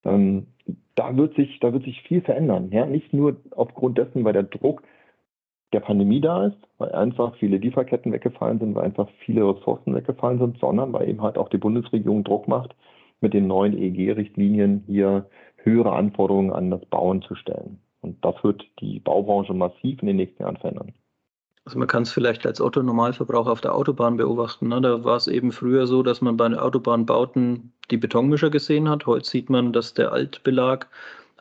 [0.05, 0.49] Ähm,
[0.97, 2.71] da, wird sich, da wird sich viel verändern.
[2.73, 2.87] Ja?
[2.87, 4.83] Nicht nur aufgrund dessen, weil der Druck
[5.73, 10.41] der Pandemie da ist, weil einfach viele Lieferketten weggefallen sind, weil einfach viele Ressourcen weggefallen
[10.41, 12.75] sind, sondern weil eben halt auch die Bundesregierung Druck macht,
[13.21, 15.27] mit den neuen EEG-Richtlinien hier
[15.59, 17.79] höhere Anforderungen an das Bauen zu stellen.
[18.01, 20.93] Und das wird die Baubranche massiv in den nächsten Jahren verändern.
[21.71, 24.67] Also man kann es vielleicht als Otto-Normalverbraucher auf der Autobahn beobachten.
[24.67, 24.81] Ne?
[24.81, 29.07] Da war es eben früher so, dass man bei den Autobahnbauten die Betonmischer gesehen hat.
[29.07, 30.89] Heute sieht man, dass der Altbelag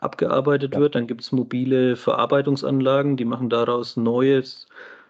[0.02, 0.80] abgearbeitet ja.
[0.82, 0.94] wird.
[0.94, 4.68] Dann gibt es mobile Verarbeitungsanlagen, die machen daraus neues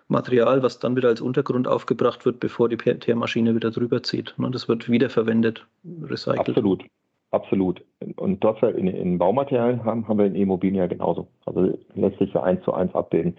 [0.07, 4.33] Material, was dann wieder als Untergrund aufgebracht wird, bevor die PR-Maschine wieder drüber zieht.
[4.37, 4.49] Ne?
[4.51, 5.65] Das wird wiederverwendet,
[6.01, 6.47] recycelt.
[6.47, 6.85] Absolut.
[7.31, 7.83] Absolut.
[8.15, 11.27] Und das wir in, in Baumaterialien haben, haben wir in Immobilien ja genauso.
[11.45, 13.35] Also lässt sich ja eins zu eins abbilden.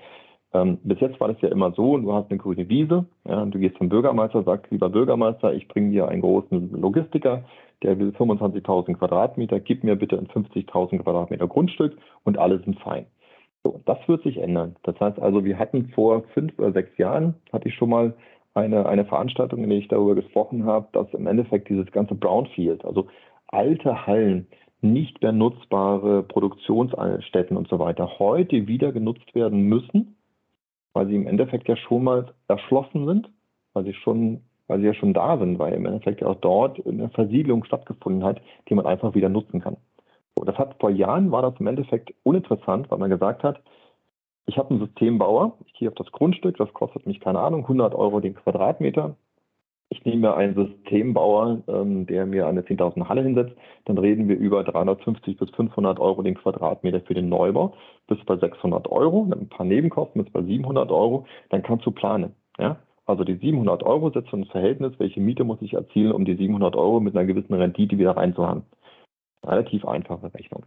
[0.53, 3.59] Ähm, bis jetzt war das ja immer so, du hast eine grüne Wiese, ja, du
[3.59, 7.45] gehst zum Bürgermeister, sagst, lieber Bürgermeister, ich bringe dir einen großen Logistiker,
[7.83, 13.07] der will 25.000 Quadratmeter, gib mir bitte ein 50.000 Quadratmeter Grundstück und alle sind fein.
[13.63, 14.77] So, das wird sich ändern.
[14.83, 18.15] Das heißt also, wir hatten vor fünf oder sechs Jahren, hatte ich schon mal
[18.55, 22.85] eine, eine Veranstaltung, in der ich darüber gesprochen habe, dass im Endeffekt dieses ganze Brownfield,
[22.85, 23.07] also
[23.49, 24.49] alte Hallen,
[24.83, 30.17] nicht mehr nutzbare Produktionsstätten und so weiter, heute wieder genutzt werden müssen,
[30.93, 33.31] weil sie im Endeffekt ja schon mal erschlossen sind,
[33.73, 36.85] weil sie schon, weil sie ja schon da sind, weil im Endeffekt ja auch dort
[36.87, 39.77] eine Versiegelung stattgefunden hat, die man einfach wieder nutzen kann.
[40.37, 43.61] So, das hat vor Jahren war das im Endeffekt uninteressant, weil man gesagt hat,
[44.47, 47.95] ich habe einen Systembauer, ich gehe auf das Grundstück, das kostet mich, keine Ahnung, 100
[47.95, 49.17] Euro den Quadratmeter.
[49.91, 54.65] Ich nehme einen Systembauer, ähm, der mir eine 10.000 Halle hinsetzt, dann reden wir über
[54.65, 57.75] 350 bis 500 Euro den Quadratmeter für den Neubau,
[58.11, 61.93] bis bei 600 Euro, dann ein paar Nebenkosten bis bei 700 Euro, dann kannst du
[61.93, 62.35] planen.
[62.59, 62.77] Ja?
[63.07, 66.77] Also die 700 Euro setzt ins Verhältnis, welche Miete muss ich erzielen, um die 700
[66.77, 68.65] Euro mit einer gewissen Rendite wieder reinzuhaben.
[69.47, 70.65] Relativ einfache Rechnung.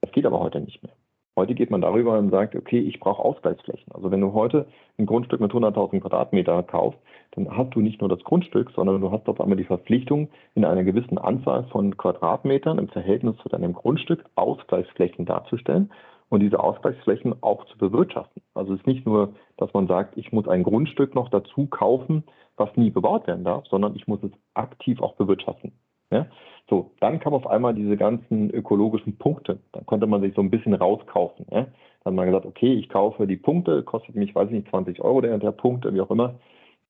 [0.00, 0.92] Das geht aber heute nicht mehr.
[1.38, 3.92] Heute geht man darüber und sagt, okay, ich brauche Ausgleichsflächen.
[3.92, 4.66] Also wenn du heute
[4.98, 6.98] ein Grundstück mit 100.000 Quadratmeter kaufst,
[7.32, 10.64] dann hast du nicht nur das Grundstück, sondern du hast auf einmal die Verpflichtung, in
[10.64, 15.90] einer gewissen Anzahl von Quadratmetern im Verhältnis zu deinem Grundstück Ausgleichsflächen darzustellen
[16.28, 18.42] und diese Ausgleichsflächen auch zu bewirtschaften.
[18.54, 22.24] Also es ist nicht nur, dass man sagt, ich muss ein Grundstück noch dazu kaufen,
[22.56, 25.72] was nie bebaut werden darf, sondern ich muss es aktiv auch bewirtschaften.
[26.10, 26.26] Ja?
[26.68, 29.60] So, dann kam auf einmal diese ganzen ökologischen Punkte.
[29.72, 31.46] Dann konnte man sich so ein bisschen rauskaufen.
[31.50, 31.62] Ja?
[31.62, 35.00] Dann hat man gesagt, okay, ich kaufe die Punkte, kostet mich, weiß ich nicht, 20
[35.00, 36.34] Euro der, der Punkt, wie auch immer.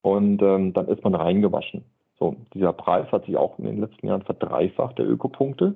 [0.01, 1.83] Und ähm, dann ist man reingewaschen.
[2.19, 5.75] So, dieser Preis hat sich auch in den letzten Jahren verdreifacht, der Ökopunkte.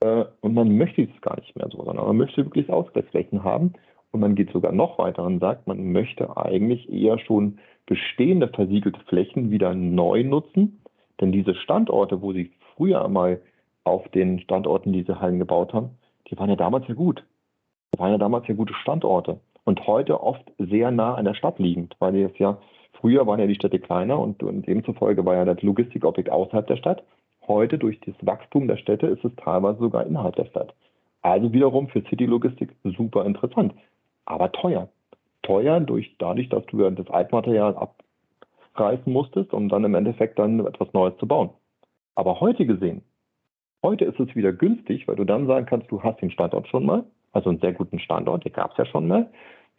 [0.00, 3.72] Äh, und man möchte es gar nicht mehr so, sondern man möchte wirklich Ausgleichsflächen haben.
[4.10, 9.00] Und man geht sogar noch weiter und sagt, man möchte eigentlich eher schon bestehende versiegelte
[9.06, 10.80] Flächen wieder neu nutzen.
[11.20, 13.40] Denn diese Standorte, wo sie früher einmal
[13.84, 15.90] auf den Standorten diese Hallen gebaut haben,
[16.30, 17.24] die waren ja damals ja gut.
[17.94, 19.40] Die waren ja damals ja gute Standorte.
[19.64, 22.58] Und heute oft sehr nah an der Stadt liegend, weil es ja,
[22.92, 26.76] früher waren ja die Städte kleiner und, und demzufolge war ja das Logistikobjekt außerhalb der
[26.76, 27.02] Stadt.
[27.48, 30.74] Heute durch das Wachstum der Städte ist es teilweise sogar innerhalb der Stadt.
[31.22, 33.72] Also wiederum für City-Logistik super interessant,
[34.26, 34.88] aber teuer.
[35.42, 37.74] Teuer durch, dadurch, dass du das Altmaterial
[38.74, 41.50] abreißen musstest, um dann im Endeffekt dann etwas Neues zu bauen.
[42.14, 43.02] Aber heute gesehen,
[43.82, 46.84] heute ist es wieder günstig, weil du dann sagen kannst, du hast den Standort schon
[46.84, 49.30] mal, also einen sehr guten Standort, den gab es ja schon mal.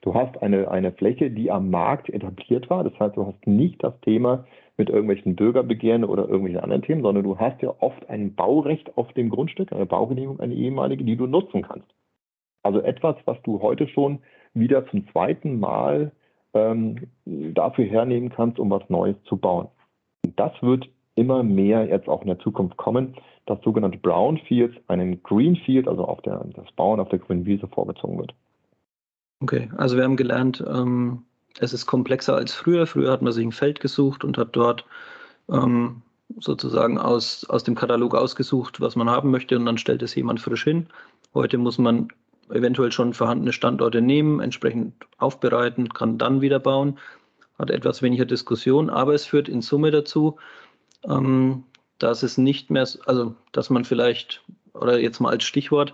[0.02, 2.84] Du hast eine, eine Fläche, die am Markt etabliert war.
[2.84, 4.46] Das heißt, du hast nicht das Thema
[4.80, 9.12] mit irgendwelchen Bürgerbegehren oder irgendwelchen anderen Themen, sondern du hast ja oft ein Baurecht auf
[9.14, 11.88] dem Grundstück, eine Baugenehmigung, eine ehemalige, die du nutzen kannst.
[12.64, 14.20] Also etwas, was du heute schon
[14.54, 16.14] wieder zum zweiten Mal
[16.54, 19.68] ähm, dafür hernehmen kannst, um was Neues zu bauen.
[20.38, 23.16] Das wird immer mehr jetzt auch in der Zukunft kommen,
[23.46, 28.18] dass sogenannte Brownfields einem Greenfield, also auf der, das Bauen auf der grünen Wiese vorgezogen
[28.18, 28.34] wird.
[29.42, 31.24] Okay, also wir haben gelernt, ähm,
[31.60, 32.86] es ist komplexer als früher.
[32.88, 34.86] Früher hat man sich ein Feld gesucht und hat dort
[35.50, 36.02] ähm,
[36.40, 40.40] sozusagen aus, aus dem Katalog ausgesucht, was man haben möchte und dann stellt es jemand
[40.40, 40.88] frisch hin.
[41.34, 42.10] Heute muss man
[42.50, 46.98] eventuell schon vorhandene Standorte nehmen, entsprechend aufbereiten, kann dann wieder bauen,
[47.58, 50.38] hat etwas weniger Diskussion, aber es führt in Summe dazu,
[51.04, 51.64] ähm,
[51.98, 55.94] dass es nicht mehr, also dass man vielleicht, oder jetzt mal als Stichwort,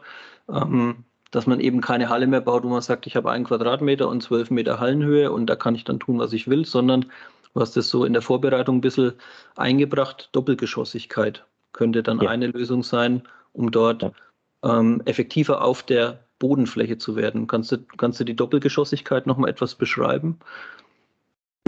[0.49, 1.03] ähm,
[1.35, 4.23] dass man eben keine Halle mehr baut, wo man sagt, ich habe einen Quadratmeter und
[4.23, 7.05] zwölf Meter Hallenhöhe und da kann ich dann tun, was ich will, sondern
[7.53, 9.13] du hast das so in der Vorbereitung ein bisschen
[9.55, 12.29] eingebracht, Doppelgeschossigkeit könnte dann ja.
[12.29, 14.11] eine Lösung sein, um dort ja.
[14.63, 17.47] ähm, effektiver auf der Bodenfläche zu werden.
[17.47, 20.39] Kannst du, kannst du die Doppelgeschossigkeit nochmal etwas beschreiben?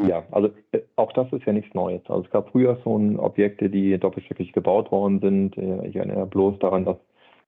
[0.07, 2.01] Ja, also äh, auch das ist ja nichts Neues.
[2.07, 5.57] Also es gab früher schon Objekte, die doppelstöckig gebaut worden sind.
[5.57, 6.97] Äh, ich erinnere bloß daran, dass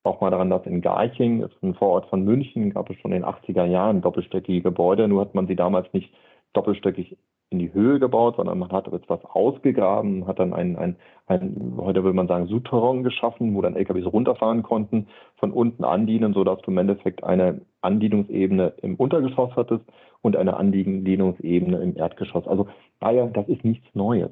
[0.02, 3.12] auch mal daran, dass in Garching, das ist ein Vorort von München, gab es schon
[3.12, 5.08] in den 80er Jahren doppelstöckige Gebäude.
[5.08, 6.12] Nur hat man sie damals nicht
[6.52, 7.16] doppelstöckig
[7.50, 12.04] in die Höhe gebaut, sondern man hat etwas ausgegraben, hat dann ein, ein, ein heute
[12.04, 16.70] würde man sagen, Souterrain geschaffen, wo dann LKWs runterfahren konnten, von unten andienen, sodass du
[16.70, 19.84] im Endeffekt eine Andienungsebene im Untergeschoss hattest
[20.22, 22.46] und eine Andienungsebene im Erdgeschoss.
[22.46, 22.68] Also,
[23.00, 24.30] naja, das ist nichts Neues.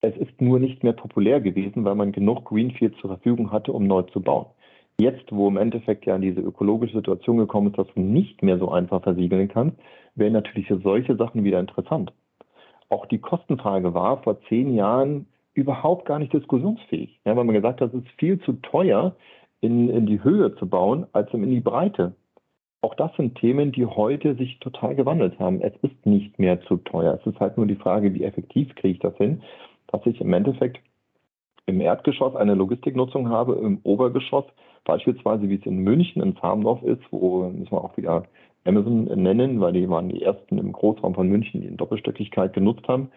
[0.00, 3.86] Es ist nur nicht mehr populär gewesen, weil man genug Greenfield zur Verfügung hatte, um
[3.86, 4.46] neu zu bauen.
[5.00, 8.70] Jetzt, wo im Endeffekt ja diese ökologische Situation gekommen ist, dass du nicht mehr so
[8.70, 9.76] einfach versiegeln kannst,
[10.14, 12.12] wären natürlich für solche Sachen wieder interessant.
[12.88, 17.80] Auch die Kostenfrage war vor zehn Jahren überhaupt gar nicht diskussionsfähig, ja, weil man gesagt
[17.80, 19.14] hat, es ist viel zu teuer,
[19.60, 22.14] in, in die Höhe zu bauen, als in die Breite.
[22.80, 25.60] Auch das sind Themen, die heute sich total gewandelt haben.
[25.60, 27.18] Es ist nicht mehr zu teuer.
[27.20, 29.42] Es ist halt nur die Frage, wie effektiv kriege ich das hin,
[29.88, 30.78] dass ich im Endeffekt
[31.66, 34.44] im Erdgeschoss eine Logistiknutzung habe, im Obergeschoss
[34.84, 38.24] beispielsweise, wie es in München in Farmdorf ist, wo müssen wir auch wieder
[38.64, 42.88] Amazon nennen, weil die waren die ersten im Großraum von München, die in Doppelstöckigkeit genutzt
[42.88, 43.10] haben,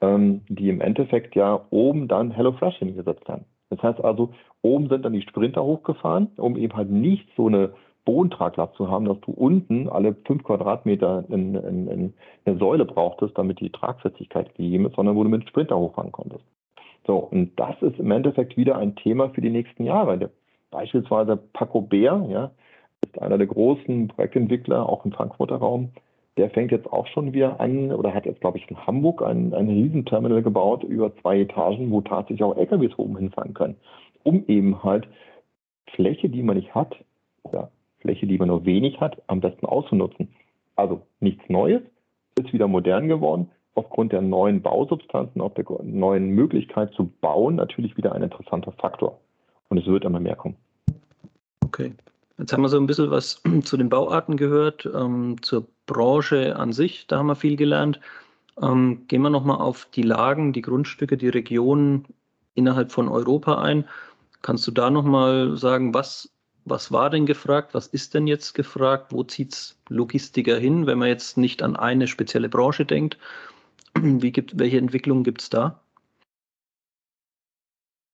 [0.00, 3.44] ähm, die im Endeffekt ja oben dann HelloFresh hingesetzt haben.
[3.70, 7.72] Das heißt also, oben sind dann die Sprinter hochgefahren, um eben halt nicht so eine
[8.04, 13.38] Bodentraglast zu haben, dass du unten alle fünf Quadratmeter in, in, in eine Säule brauchtest,
[13.38, 16.44] damit die Tragfestigkeit gegeben ist, sondern wo du mit Sprinter hochfahren konntest.
[17.06, 20.30] So, und das ist im Endeffekt wieder ein Thema für die nächsten Jahre.
[20.70, 22.50] Beispielsweise Paco Bär, ja,
[23.04, 25.90] ist einer der großen Projektentwickler, auch im Frankfurter Raum.
[26.36, 29.52] Der fängt jetzt auch schon wieder an oder hat jetzt, glaube ich, in Hamburg ein,
[29.52, 33.76] ein Riesenterminal gebaut über zwei Etagen, wo tatsächlich auch LKWs oben hinfahren können,
[34.22, 35.06] um eben halt
[35.94, 36.96] Fläche, die man nicht hat,
[37.42, 37.70] oder
[38.02, 40.28] Fläche, die man nur wenig hat, am besten auszunutzen.
[40.76, 41.82] Also nichts Neues,
[42.38, 47.96] ist wieder modern geworden, aufgrund der neuen Bausubstanzen, auf der neuen Möglichkeit zu bauen, natürlich
[47.96, 49.18] wieder ein interessanter Faktor.
[49.68, 50.56] Und es wird immer mehr kommen.
[51.64, 51.92] Okay.
[52.38, 56.72] Jetzt haben wir so ein bisschen was zu den Bauarten gehört, ähm, zur Branche an
[56.72, 58.00] sich, da haben wir viel gelernt.
[58.60, 62.04] Ähm, gehen wir nochmal auf die Lagen, die Grundstücke, die Regionen
[62.54, 63.84] innerhalb von Europa ein.
[64.42, 66.31] Kannst du da nochmal sagen, was,
[66.64, 70.98] was war denn gefragt, was ist denn jetzt gefragt, wo zieht es Logistiker hin, wenn
[70.98, 73.18] man jetzt nicht an eine spezielle Branche denkt?
[73.94, 75.80] Wie gibt, welche Entwicklungen gibt es da?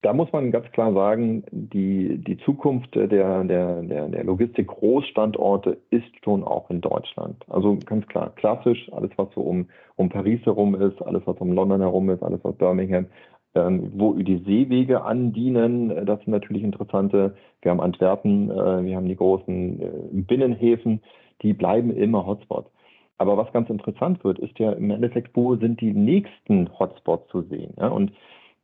[0.03, 6.07] Da muss man ganz klar sagen, die, die Zukunft der, der, der, der Logistik-Großstandorte ist
[6.23, 7.45] schon auch in Deutschland.
[7.49, 11.53] Also ganz klar, klassisch, alles was so um, um Paris herum ist, alles was um
[11.53, 13.07] London herum ist, alles was Birmingham,
[13.67, 17.35] wo die Seewege andienen, äh, das sind natürlich interessante.
[17.63, 21.01] Wir haben Antwerpen, äh, wir haben die großen äh, Binnenhäfen,
[21.43, 22.71] die bleiben immer Hotspots.
[23.19, 27.43] Aber was ganz interessant wird, ist ja im Endeffekt, wo sind die nächsten Hotspots zu
[27.43, 27.75] sehen?
[27.79, 27.89] Ja?
[27.89, 28.13] Und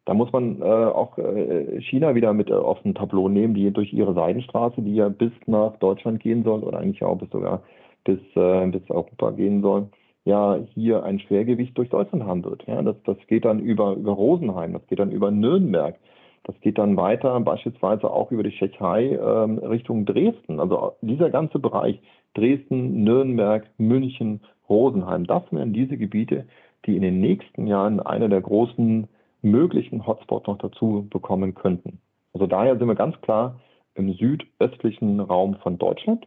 [0.05, 3.71] da muss man äh, auch äh, China wieder mit äh, auf ein Tableau nehmen, die
[3.71, 7.63] durch ihre Seidenstraße, die ja bis nach Deutschland gehen soll oder eigentlich auch bis sogar
[8.05, 9.89] bis, bis Europa gehen soll,
[10.25, 12.67] ja hier ein Schwergewicht durch Deutschland haben wird.
[12.67, 15.97] Ja, das, das geht dann über, über Rosenheim, das geht dann über Nürnberg,
[16.45, 20.61] das geht dann weiter beispielsweise auch über die Tschechei ähm, Richtung Dresden.
[20.61, 22.01] Also dieser ganze Bereich
[22.35, 26.47] Dresden, Nürnberg, München, Rosenheim, das wären diese Gebiete,
[26.87, 29.09] die in den nächsten Jahren eine der großen
[29.43, 32.01] möglichen Hotspots noch dazu bekommen könnten.
[32.33, 33.61] Also daher sind wir ganz klar
[33.95, 36.27] im südöstlichen Raum von Deutschland,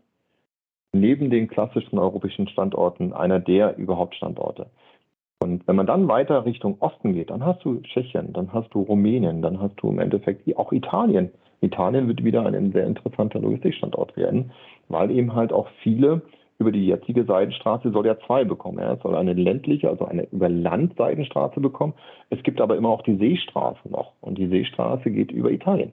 [0.99, 4.67] neben den klassischen europäischen Standorten einer der überhaupt Standorte.
[5.39, 8.81] Und wenn man dann weiter Richtung Osten geht, dann hast du Tschechien, dann hast du
[8.81, 11.31] Rumänien, dann hast du im Endeffekt auch Italien.
[11.61, 14.51] Italien wird wieder ein sehr interessanter Logistikstandort werden,
[14.89, 16.21] weil eben halt auch viele
[16.59, 18.79] über die jetzige Seidenstraße soll ja zwei bekommen.
[18.79, 21.93] Es soll eine ländliche, also eine über Land Seidenstraße bekommen.
[22.31, 24.13] Es gibt aber immer auch die Seestraße noch.
[24.21, 25.91] Und die Seestraße geht über Italien.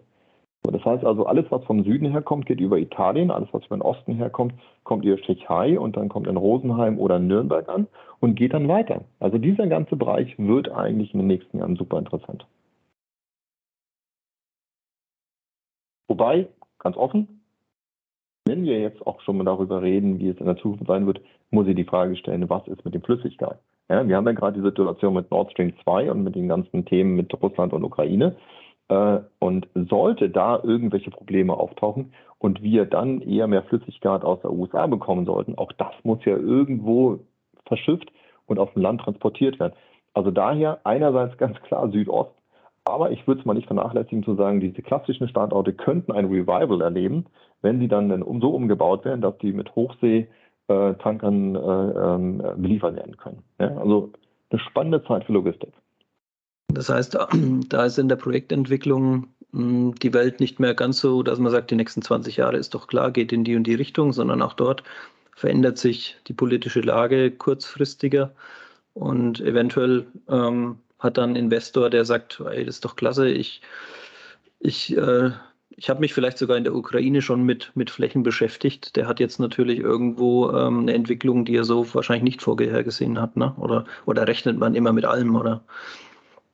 [0.72, 3.30] Das heißt also, alles, was vom Süden herkommt, geht über Italien.
[3.30, 7.68] Alles, was den Osten herkommt, kommt über Tschechei und dann kommt in Rosenheim oder Nürnberg
[7.68, 7.86] an
[8.20, 9.02] und geht dann weiter.
[9.20, 12.46] Also dieser ganze Bereich wird eigentlich in den nächsten Jahren super interessant.
[16.08, 16.48] Wobei,
[16.78, 17.40] ganz offen,
[18.46, 21.20] wenn wir jetzt auch schon mal darüber reden, wie es in der Zukunft sein wird,
[21.50, 23.58] muss ich die Frage stellen, was ist mit den Flüssigkeiten?
[23.88, 26.84] Ja, wir haben ja gerade die Situation mit Nord Stream 2 und mit den ganzen
[26.84, 28.36] Themen mit Russland und Ukraine.
[28.88, 34.52] Äh, und sollte da irgendwelche Probleme auftauchen und wir dann eher mehr Flüssigkeit aus der
[34.52, 37.20] USA bekommen sollten, auch das muss ja irgendwo
[37.66, 38.12] verschifft
[38.44, 39.72] und auf dem Land transportiert werden.
[40.12, 42.32] Also daher einerseits ganz klar Südost,
[42.84, 46.82] aber ich würde es mal nicht vernachlässigen zu sagen, diese klassischen Standorte könnten ein Revival
[46.82, 47.24] erleben,
[47.62, 53.42] wenn sie dann so umgebaut werden, dass die mit Hochseetankern äh, ähm, beliefert werden können.
[53.56, 54.10] Also
[54.50, 55.72] eine spannende Zeit für Logistik.
[56.74, 57.16] Das heißt,
[57.68, 61.70] da ist in der Projektentwicklung hm, die Welt nicht mehr ganz so, dass man sagt,
[61.70, 64.54] die nächsten 20 Jahre ist doch klar, geht in die und die Richtung, sondern auch
[64.54, 64.82] dort
[65.36, 68.32] verändert sich die politische Lage kurzfristiger
[68.92, 73.60] und eventuell ähm, hat dann ein Investor, der sagt, ey, das ist doch klasse, ich,
[74.60, 75.32] ich äh,
[75.76, 78.96] ich habe mich vielleicht sogar in der Ukraine schon mit, mit Flächen beschäftigt.
[78.96, 83.36] Der hat jetzt natürlich irgendwo ähm, eine Entwicklung, die er so wahrscheinlich nicht vorhergesehen hat.
[83.36, 83.54] Ne?
[83.56, 85.64] Oder, oder rechnet man immer mit allem, oder?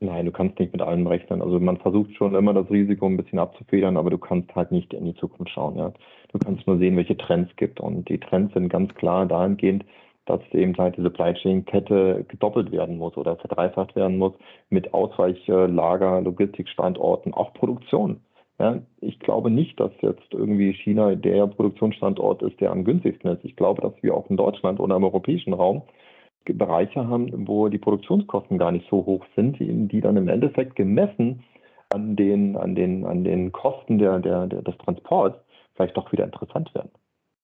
[0.02, 1.42] Nein, du kannst nicht mit allem rechnen.
[1.42, 4.94] Also man versucht schon immer das Risiko ein bisschen abzufedern, aber du kannst halt nicht
[4.94, 5.76] in die Zukunft schauen.
[5.76, 5.92] Ja?
[6.32, 7.80] Du kannst nur sehen, welche Trends es gibt.
[7.80, 9.84] Und die Trends sind ganz klar dahingehend,
[10.24, 14.32] dass eben halt diese Supply Chain Kette gedoppelt werden muss oder verdreifacht werden muss
[14.70, 18.20] mit Ausweichlager, Logistikstandorten, auch Produktion.
[18.58, 23.44] Ja, ich glaube nicht, dass jetzt irgendwie China der Produktionsstandort ist, der am günstigsten ist.
[23.44, 25.82] Ich glaube, dass wir auch in Deutschland oder im europäischen Raum
[26.46, 31.44] Bereiche haben, wo die Produktionskosten gar nicht so hoch sind, die dann im Endeffekt gemessen
[31.90, 35.38] an den, an den, an den Kosten der, der, der, des Transports
[35.74, 36.90] vielleicht doch wieder interessant werden.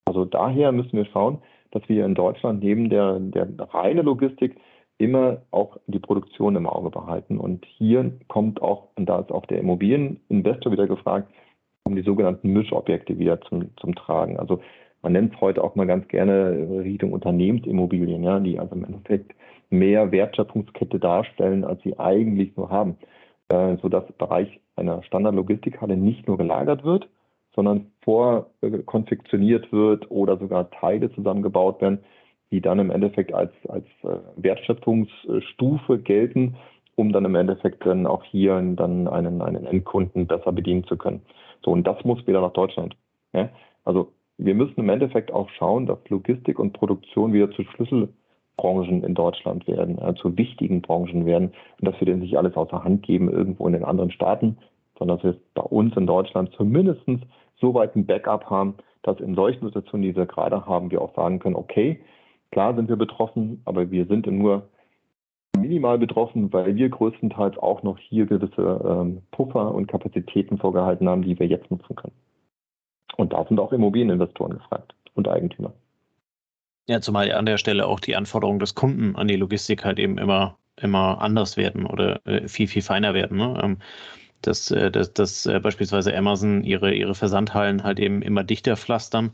[0.05, 1.39] Also daher müssen wir schauen,
[1.71, 4.55] dass wir in Deutschland neben der, der reinen Logistik
[4.97, 7.37] immer auch die Produktion im Auge behalten.
[7.37, 11.31] Und hier kommt auch, und da ist auch der Immobilieninvestor wieder gefragt,
[11.83, 14.39] um die sogenannten Mischobjekte wieder zum, zum Tragen.
[14.39, 14.61] Also
[15.01, 19.33] man nennt es heute auch mal ganz gerne Richtung Unternehmensimmobilien, ja, die also im Endeffekt
[19.69, 22.97] mehr Wertschöpfungskette darstellen, als sie eigentlich nur haben.
[23.49, 27.07] Äh, sodass der Bereich einer Standardlogistikhalle nicht nur gelagert wird,
[27.55, 31.99] sondern vorkonfektioniert wird oder sogar Teile zusammengebaut werden,
[32.51, 36.57] die dann im Endeffekt als, als äh, Wertschöpfungsstufe gelten,
[36.95, 41.21] um dann im Endeffekt dann auch hier dann einen, einen Endkunden besser bedienen zu können.
[41.63, 42.97] So, und das muss wieder nach Deutschland.
[43.31, 43.47] Ja?
[43.85, 48.09] Also wir müssen im Endeffekt auch schauen, dass Logistik und Produktion wieder zu Schlüssel,
[48.57, 52.55] Branchen in Deutschland werden, äh, zu wichtigen Branchen werden und dass wir denen nicht alles
[52.55, 54.57] außer Hand geben irgendwo in den anderen Staaten,
[54.97, 57.01] sondern dass wir bei uns in Deutschland zumindest
[57.59, 61.15] so weit ein Backup haben, dass in solchen Situationen, die wir gerade haben, wir auch
[61.15, 61.99] sagen können, okay,
[62.51, 64.67] klar sind wir betroffen, aber wir sind nur
[65.55, 71.21] minimal betroffen, weil wir größtenteils auch noch hier gewisse ähm, Puffer und Kapazitäten vorgehalten haben,
[71.21, 72.13] die wir jetzt nutzen können.
[73.17, 75.73] Und da sind auch Immobilieninvestoren gefragt und Eigentümer.
[76.87, 80.17] Ja, zumal an der Stelle auch die Anforderungen des Kunden an die Logistik halt eben
[80.17, 83.37] immer, immer anders werden oder äh, viel, viel feiner werden.
[83.37, 83.59] Ne?
[83.61, 83.77] Ähm,
[84.41, 89.31] dass, äh, dass, dass äh, beispielsweise Amazon ihre, ihre Versandhallen halt eben immer dichter pflastern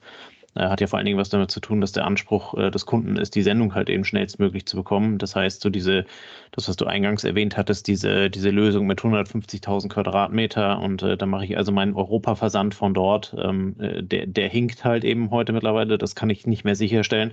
[0.56, 3.18] hat ja vor allen Dingen was damit zu tun, dass der Anspruch äh, des Kunden
[3.18, 5.18] ist, die Sendung halt eben schnellstmöglich zu bekommen.
[5.18, 6.06] Das heißt, so diese,
[6.52, 11.26] das, was du eingangs erwähnt hattest, diese, diese Lösung mit 150.000 Quadratmeter und äh, da
[11.26, 15.54] mache ich also meinen Europa-Versand von dort, ähm, äh, der, der hinkt halt eben heute
[15.54, 15.98] mittlerweile.
[15.98, 17.32] Das kann ich nicht mehr sicherstellen.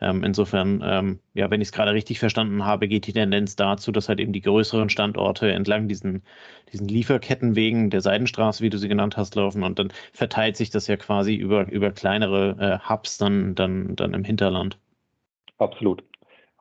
[0.00, 3.92] Ähm, insofern, ähm, ja, wenn ich es gerade richtig verstanden habe, geht die Tendenz dazu,
[3.92, 6.22] dass halt eben die größeren Standorte entlang diesen,
[6.72, 10.86] diesen Lieferkettenwegen der Seidenstraße, wie du sie genannt hast, laufen und dann verteilt sich das
[10.86, 14.78] ja quasi über, über kleinere äh, Hubs dann, dann, dann im Hinterland.
[15.58, 16.02] Absolut.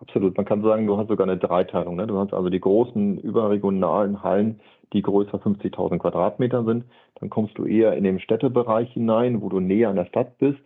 [0.01, 0.37] Absolut.
[0.37, 1.95] Man kann sagen, du hast sogar eine Dreiteilung.
[1.95, 2.07] Ne?
[2.07, 4.61] Du hast also die großen überregionalen Hallen,
[4.93, 6.85] die größer 50.000 Quadratmeter sind.
[7.19, 10.61] Dann kommst du eher in den Städtebereich hinein, wo du näher an der Stadt bist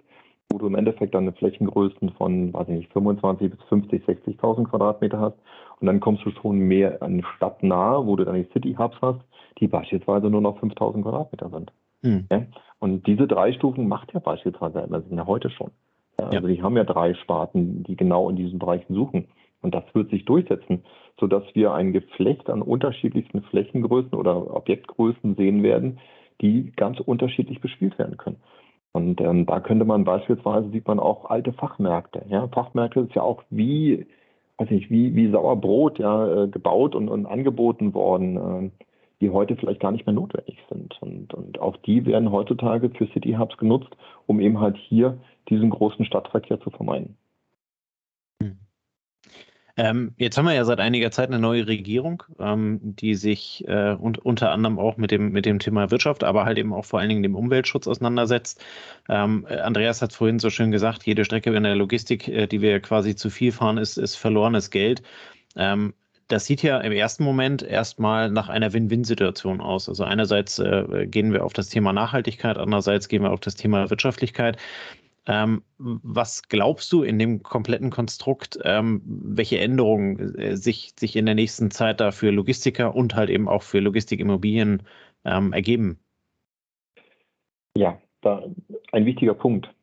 [0.52, 4.66] wo du im Endeffekt dann eine Flächengrößen von, weiß ich nicht, 25 bis 50, 60.000
[4.66, 5.38] Quadratmeter hast.
[5.80, 9.22] Und dann kommst du schon mehr an stadtnah, wo du dann die City Hubs hast,
[9.60, 11.72] die beispielsweise nur noch 5.000 Quadratmeter sind.
[12.04, 12.28] Hm.
[12.32, 12.44] Ja?
[12.80, 15.72] Und diese drei Stufen macht ja beispielsweise Amazon ja heute schon.
[16.18, 16.54] Also ja.
[16.54, 19.28] die haben ja drei Sparten, die genau in diesen Bereichen suchen.
[19.62, 20.84] Und das wird sich durchsetzen,
[21.20, 26.00] sodass wir ein Geflecht an unterschiedlichsten Flächengrößen oder Objektgrößen sehen werden,
[26.42, 28.38] die ganz unterschiedlich bespielt werden können.
[28.94, 32.26] Und ähm, da könnte man beispielsweise, sieht man auch alte Fachmärkte.
[32.30, 32.48] Ja?
[32.48, 34.06] Fachmärkte ist ja auch wie,
[34.58, 38.86] weiß nicht, wie, wie Sauerbrot ja, äh, gebaut und, und angeboten worden, äh,
[39.20, 40.96] die heute vielleicht gar nicht mehr notwendig sind.
[41.02, 43.96] Und, und auch die werden heutzutage für City Hubs genutzt,
[44.28, 45.18] um eben halt hier
[45.50, 47.18] diesen großen Stadtverkehr zu vermeiden.
[49.76, 53.94] Ähm, jetzt haben wir ja seit einiger Zeit eine neue Regierung, ähm, die sich äh,
[53.94, 57.00] und, unter anderem auch mit dem, mit dem Thema Wirtschaft, aber halt eben auch vor
[57.00, 58.64] allen Dingen dem Umweltschutz auseinandersetzt.
[59.10, 62.80] Ähm, Andreas hat vorhin so schön gesagt, jede Strecke in der Logistik, äh, die wir
[62.82, 65.02] quasi zu viel fahren, ist, ist verlorenes Geld.
[65.56, 65.94] Ähm,
[66.28, 69.90] das sieht ja im ersten Moment erstmal nach einer Win-Win-Situation aus.
[69.90, 73.90] Also einerseits äh, gehen wir auf das Thema Nachhaltigkeit, andererseits gehen wir auf das Thema
[73.90, 74.58] Wirtschaftlichkeit.
[75.26, 81.26] Ähm, was glaubst du in dem kompletten Konstrukt, ähm, welche Änderungen äh, sich, sich in
[81.26, 84.84] der nächsten Zeit da für Logistiker und halt eben auch für Logistikimmobilien
[85.24, 86.00] ähm, ergeben?
[87.78, 88.44] Ja, da
[88.92, 89.74] ein wichtiger Punkt.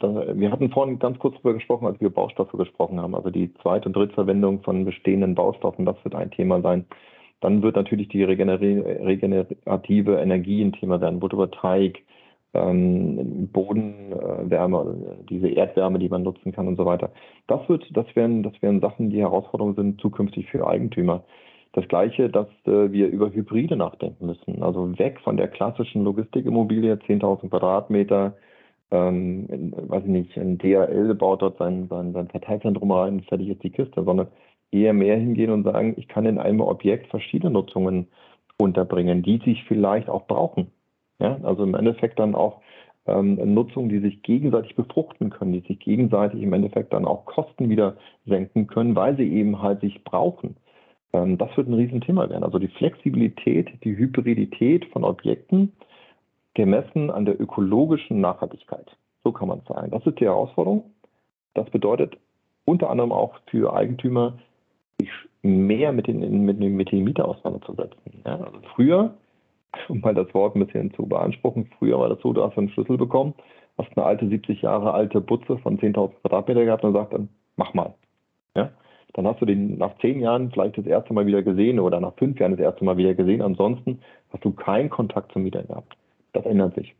[0.00, 3.84] wir hatten vorhin ganz kurz darüber gesprochen, als wir Baustoffe gesprochen haben, also die Zweit-
[3.84, 6.86] und Drittverwendung von bestehenden Baustoffen, das wird ein Thema sein.
[7.40, 12.04] Dann wird natürlich die regenerative Energie ein Thema sein, Photovoltaik,
[12.54, 17.10] ähm, Bodenwärme, diese Erdwärme, die man nutzen kann und so weiter.
[17.46, 21.24] Das wird, das wären, das wären Sachen, die Herausforderungen sind zukünftig für Eigentümer.
[21.72, 24.62] Das Gleiche, dass äh, wir über Hybride nachdenken müssen.
[24.62, 28.34] Also weg von der klassischen Logistikimmobilie, 10.000 Quadratmeter,
[28.90, 33.62] ähm, weiß ich nicht, ein DHL baut dort sein, sein, sein Verteilzentrum rein, fertig ist
[33.62, 34.28] die Kiste, sondern
[34.70, 38.08] eher mehr hingehen und sagen, ich kann in einem Objekt verschiedene Nutzungen
[38.58, 40.68] unterbringen, die sich vielleicht auch brauchen.
[41.18, 42.60] Ja, also im Endeffekt dann auch
[43.06, 47.68] ähm, Nutzungen, die sich gegenseitig befruchten können, die sich gegenseitig im Endeffekt dann auch Kosten
[47.68, 47.96] wieder
[48.26, 50.56] senken können, weil sie eben halt sich brauchen.
[51.12, 52.44] Ähm, das wird ein Riesenthema werden.
[52.44, 55.72] Also die Flexibilität, die Hybridität von Objekten
[56.54, 58.96] gemessen an der ökologischen Nachhaltigkeit.
[59.24, 59.90] So kann man sagen.
[59.90, 60.90] Das ist die Herausforderung.
[61.54, 62.16] Das bedeutet
[62.64, 64.38] unter anderem auch für Eigentümer,
[65.00, 65.10] sich
[65.42, 68.22] mehr mit den, mit, mit den Mieter auseinanderzusetzen.
[68.26, 69.14] Ja, also früher
[69.88, 72.70] um mal das Wort ein bisschen zu beanspruchen, früher war das so, du hast einen
[72.70, 73.34] Schlüssel bekommen,
[73.76, 77.74] hast eine alte, 70 Jahre alte Butze von 10.000 Quadratmeter gehabt und sagt dann, mach
[77.74, 77.94] mal.
[78.56, 78.70] Ja?
[79.14, 82.14] Dann hast du den nach zehn Jahren vielleicht das erste Mal wieder gesehen oder nach
[82.14, 83.42] fünf Jahren das erste Mal wieder gesehen.
[83.42, 84.00] Ansonsten
[84.32, 85.96] hast du keinen Kontakt zum Mieter gehabt.
[86.32, 86.94] Das ändert sich.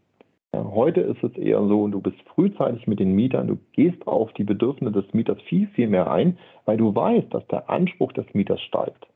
[0.55, 4.33] Ja, heute ist es eher so, du bist frühzeitig mit den Mietern, du gehst auf
[4.33, 8.25] die Bedürfnisse des Mieters viel, viel mehr ein, weil du weißt, dass der Anspruch des
[8.33, 9.07] Mieters steigt.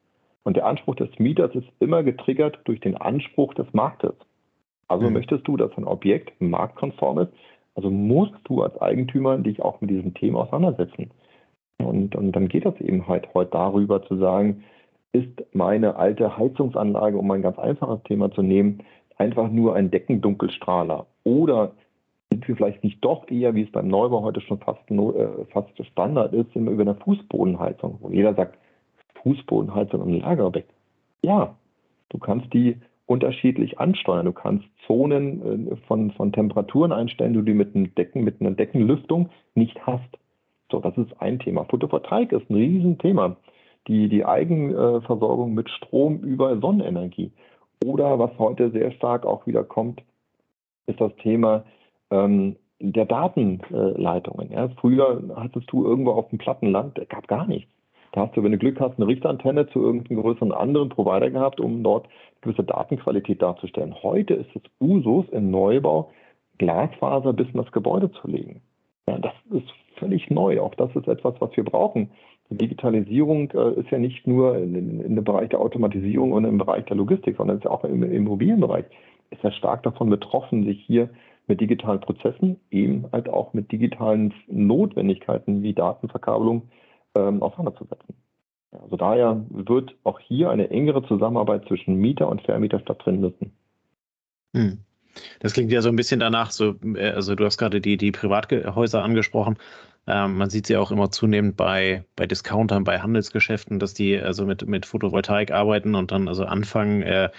[0.45, 4.15] Und der Anspruch des Mieters ist immer getriggert durch den Anspruch des Marktes.
[4.89, 5.15] Also mhm.
[5.15, 7.33] möchtest du, dass ein Objekt marktkonform ist,
[7.75, 11.11] also musst du als Eigentümer dich auch mit diesem Thema auseinandersetzen.
[11.79, 14.65] Und, und dann geht das eben halt heute darüber zu sagen,
[15.13, 18.81] ist meine alte Heizungsanlage, um ein ganz einfaches Thema zu nehmen,
[19.17, 21.73] einfach nur ein Deckendunkelstrahler oder
[22.31, 25.69] sind wir vielleicht nicht doch eher, wie es beim Neubau heute schon fast, äh, fast
[25.87, 28.59] Standard ist, über eine Fußbodenheizung, wo jeder sagt,
[29.23, 30.67] Fußbodenheizung im Lagerbeck.
[31.23, 31.57] Ja,
[32.09, 34.27] du kannst die unterschiedlich ansteuern.
[34.27, 38.53] Du kannst Zonen äh, von, von Temperaturen einstellen, die du mit, einem Decken, mit einer
[38.53, 40.19] Deckenlüftung nicht hast.
[40.71, 41.65] So, das ist ein Thema.
[41.65, 43.37] Photovoltaik ist ein Riesenthema.
[43.89, 47.33] Die, die Eigenversorgung mit Strom über Sonnenenergie.
[47.85, 50.03] Oder was heute sehr stark auch wieder kommt,
[50.87, 51.65] ist das Thema
[52.11, 54.53] ähm, der Datenleitungen.
[54.53, 57.73] Ja, früher hattest du irgendwo auf dem Plattenland, gab gar nichts.
[58.13, 61.61] Da hast du, wenn du Glück hast, eine Richtantenne zu irgendeinem größeren anderen Provider gehabt,
[61.61, 62.07] um dort
[62.43, 63.95] gewisse Datenqualität darzustellen.
[64.03, 66.11] Heute ist es Usus im Neubau,
[66.59, 68.61] Glasfaser bis in das Gebäude zu legen.
[69.09, 70.61] Ja, das ist völlig neu.
[70.61, 72.11] Auch das ist etwas, was wir brauchen.
[72.51, 76.45] Die Digitalisierung äh, ist ja nicht nur in, in, in, dem Bereich der Automatisierung und
[76.45, 78.85] im Bereich der Logistik, sondern ist auch im Immobilienbereich.
[79.31, 81.09] Ist ja stark davon betroffen, sich hier
[81.47, 86.69] mit digitalen Prozessen, eben halt auch mit digitalen Notwendigkeiten wie Datenverkabelung
[87.15, 88.15] ähm, auseinanderzusetzen.
[88.73, 93.53] Also daher wird auch hier eine engere Zusammenarbeit zwischen Mieter und Vermieter stattfinden müssen.
[94.55, 94.79] Hm.
[95.41, 98.13] Das klingt ja so ein bisschen danach, so, äh, also du hast gerade die, die
[98.13, 99.59] Privathäuser angesprochen.
[100.07, 104.19] Ähm, man sieht sie ja auch immer zunehmend bei, bei Discountern, bei Handelsgeschäften, dass die
[104.19, 107.31] also mit, mit Photovoltaik arbeiten und dann also anfangen, äh,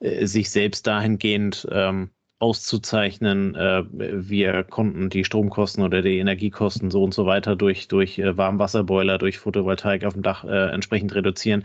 [0.00, 2.10] äh sich selbst dahingehend ähm,
[2.42, 8.18] auszuzeichnen, äh, wir konnten die Stromkosten oder die Energiekosten so und so weiter durch, durch
[8.18, 11.62] äh, Warmwasserboiler, durch Photovoltaik auf dem Dach äh, entsprechend reduzieren.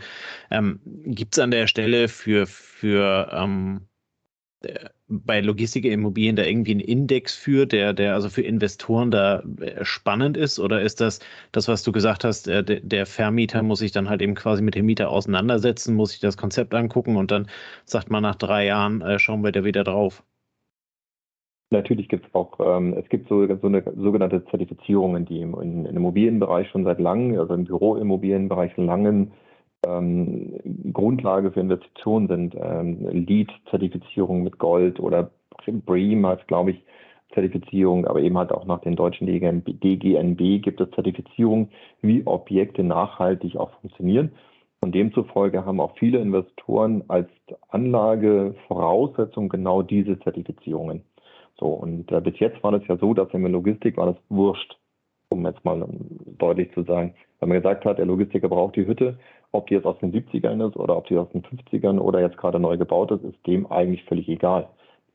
[0.50, 3.88] Ähm, Gibt es an der Stelle für, für ähm,
[4.62, 9.84] äh, bei Logistikimmobilien da irgendwie einen Index für, der, der also für Investoren da äh,
[9.84, 10.60] spannend ist?
[10.60, 11.18] Oder ist das
[11.52, 14.74] das, was du gesagt hast, der, der Vermieter muss sich dann halt eben quasi mit
[14.76, 17.48] dem Mieter auseinandersetzen, muss sich das Konzept angucken und dann
[17.84, 20.22] sagt man nach drei Jahren, äh, schauen wir da wieder drauf?
[21.70, 25.84] Natürlich gibt es auch, ähm, es gibt so, so eine sogenannte Zertifizierungen, die im, im
[25.84, 29.32] Immobilienbereich schon seit langem, also im Büroimmobilienbereich langen
[29.86, 30.58] ähm,
[30.92, 32.56] Grundlage für Investitionen sind.
[32.58, 35.30] Ähm, LEED-Zertifizierung mit Gold oder
[35.66, 36.82] BREEAM heißt, glaube ich,
[37.34, 41.68] Zertifizierung, aber eben halt auch nach den deutschen DGNB gibt es Zertifizierung,
[42.00, 44.32] wie Objekte nachhaltig auch funktionieren.
[44.80, 47.28] Und demzufolge haben auch viele Investoren als
[47.68, 51.02] Anlagevoraussetzung genau diese Zertifizierungen.
[51.58, 54.16] So, und äh, bis jetzt war das ja so, dass in der Logistik war das
[54.28, 54.78] wurscht,
[55.30, 55.86] um jetzt mal
[56.38, 57.14] deutlich zu sagen.
[57.40, 59.18] Wenn man gesagt hat, der Logistiker braucht die Hütte,
[59.52, 62.36] ob die jetzt aus den 70ern ist oder ob die aus den 50ern oder jetzt
[62.36, 64.68] gerade neu gebaut ist, ist dem eigentlich völlig egal.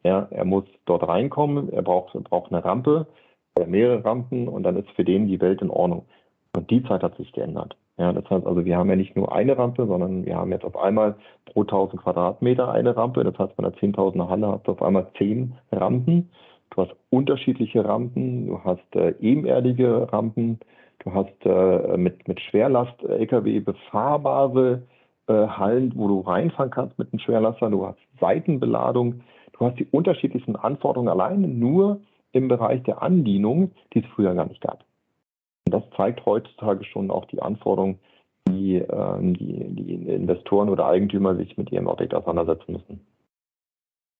[0.03, 3.07] Ja, er muss dort reinkommen, er braucht, braucht eine Rampe
[3.55, 6.05] oder mehrere Rampen und dann ist für den die Welt in Ordnung.
[6.55, 7.77] Und die Zeit hat sich geändert.
[7.97, 10.65] Ja, das heißt also, wir haben ja nicht nur eine Rampe, sondern wir haben jetzt
[10.65, 11.15] auf einmal
[11.45, 13.23] pro 1000 Quadratmeter eine Rampe.
[13.23, 16.31] Das heißt, bei einer 10.000er Halle hast du auf einmal 10 Rampen.
[16.71, 20.59] Du hast unterschiedliche Rampen, du hast äh, ebenerdige Rampen,
[21.03, 24.81] du hast äh, mit, mit Schwerlast-Lkw befahrbare
[25.27, 29.21] äh, Hallen, wo du reinfahren kannst mit einem Schwerlaster, du hast Seitenbeladung,
[29.51, 34.47] du hast die unterschiedlichsten Anforderungen alleine nur im Bereich der Andienung, die es früher gar
[34.47, 34.83] nicht gab.
[35.73, 37.97] Das zeigt heutzutage schon auch die Anforderungen,
[38.47, 42.99] die, ähm, die, die Investoren oder Eigentümer sich mit ihrem Objekt auseinandersetzen müssen.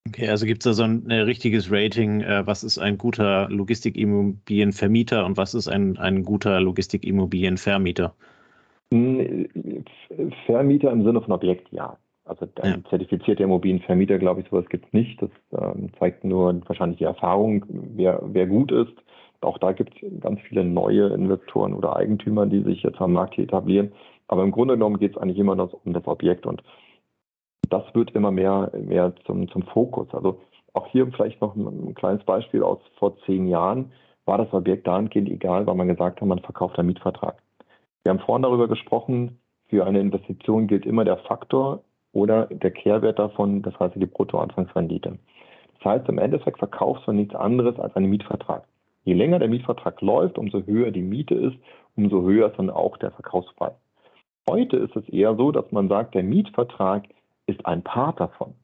[0.08, 3.48] Okay, also gibt es da so ein, ein richtiges Rating, äh, was ist ein guter
[3.50, 8.14] Logistikimmobilienvermieter und was ist ein, ein guter Logistikimmobilienvermieter?
[10.46, 11.96] Vermieter im Sinne von Objekt, ja.
[12.24, 12.90] Also ein ja.
[12.90, 15.22] zertifizierter Immobilienvermieter, glaube ich, sowas gibt es nicht.
[15.22, 18.94] Das ähm, zeigt nur wahrscheinlich die Erfahrung, wer, wer gut ist.
[19.44, 23.34] Auch da gibt es ganz viele neue Investoren oder Eigentümer, die sich jetzt am Markt
[23.34, 23.92] hier etablieren.
[24.28, 26.62] Aber im Grunde genommen geht es eigentlich immer noch um das Objekt und
[27.70, 30.08] das wird immer mehr, mehr zum, zum Fokus.
[30.12, 30.40] Also
[30.72, 33.92] auch hier vielleicht noch ein kleines Beispiel aus vor zehn Jahren
[34.26, 37.42] war das Objekt dahingehend egal, weil man gesagt hat, man verkauft einen Mietvertrag.
[38.02, 39.38] Wir haben vorhin darüber gesprochen,
[39.68, 41.82] für eine Investition gilt immer der Faktor
[42.12, 45.18] oder der Kehrwert davon, das heißt die Bruttoanfangsrendite.
[45.78, 48.64] Das heißt, im Endeffekt verkaufst du nichts anderes als einen Mietvertrag.
[49.04, 51.56] Je länger der Mietvertrag läuft, umso höher die Miete ist,
[51.96, 53.74] umso höher ist dann auch der Verkaufspreis.
[54.48, 57.04] Heute ist es eher so, dass man sagt, der Mietvertrag
[57.46, 58.54] ist ein Part davon.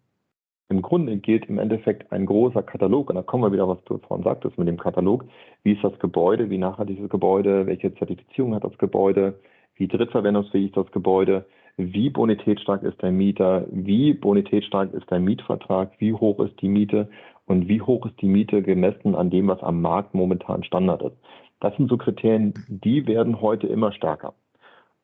[0.71, 3.99] Im Grunde gilt im Endeffekt ein großer Katalog, und da kommen wir wieder, was du
[3.99, 5.25] vorhin sagtest mit dem Katalog.
[5.63, 6.49] Wie ist das Gebäude?
[6.49, 7.67] Wie nachhaltig ist das Gebäude?
[7.67, 9.41] Welche Zertifizierung hat das Gebäude?
[9.75, 11.45] Wie drittverwendungsfähig ist das Gebäude?
[11.77, 13.67] Wie bonitätsstark ist der Mieter?
[13.71, 15.93] Wie bonitätsstark ist der Mietvertrag?
[15.99, 17.09] Wie hoch ist die Miete?
[17.51, 21.17] Und wie hoch ist die Miete gemessen an dem, was am Markt momentan Standard ist.
[21.59, 24.35] Das sind so Kriterien, die werden heute immer stärker.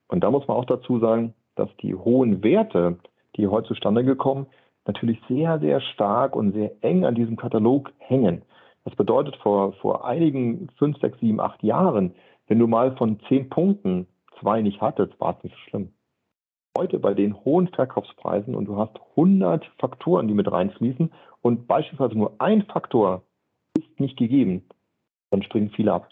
[0.06, 2.98] Und da muss man auch dazu sagen, dass die hohen Werte,
[3.34, 4.46] die heute zustande gekommen,
[4.86, 8.42] natürlich sehr, sehr stark und sehr eng an diesem Katalog hängen.
[8.84, 12.14] Das bedeutet, vor, vor einigen fünf, sechs, sieben, acht Jahren,
[12.46, 14.06] wenn du mal von zehn Punkten
[14.38, 15.88] zwei nicht hattest, war es nicht so schlimm.
[16.76, 21.10] Heute bei den hohen Verkaufspreisen und du hast 100 Faktoren, die mit reinfließen
[21.40, 23.22] und beispielsweise nur ein Faktor
[23.78, 24.64] ist nicht gegeben,
[25.30, 26.08] dann springen viele ab.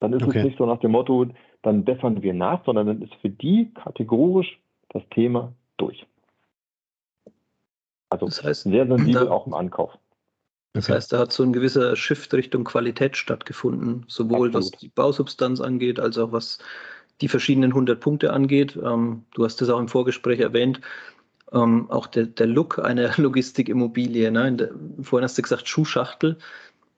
[0.00, 0.38] Dann ist okay.
[0.38, 1.26] es nicht so nach dem Motto,
[1.62, 4.60] dann bessern wir nach, sondern dann ist für die kategorisch
[4.90, 6.06] das Thema durch.
[8.10, 9.96] Also das heißt, sehr sensibel da, auch im Ankauf.
[10.74, 14.54] Das heißt, da hat so ein gewisser Shift Richtung Qualität stattgefunden, sowohl Absolut.
[14.54, 16.58] was die Bausubstanz angeht, als auch was
[17.20, 18.78] die verschiedenen 100 Punkte angeht.
[18.82, 20.80] Ähm, du hast das auch im Vorgespräch erwähnt.
[21.52, 24.30] Ähm, auch der, der Look einer Logistikimmobilie.
[24.30, 24.70] Ne?
[25.02, 26.38] vorhin hast du gesagt Schuhschachtel.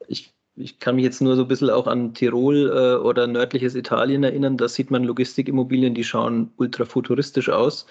[0.08, 3.74] Ich ich kann mich jetzt nur so ein bisschen auch an Tirol äh, oder nördliches
[3.74, 4.56] Italien erinnern.
[4.56, 7.86] Da sieht man Logistikimmobilien, die schauen ultra futuristisch aus,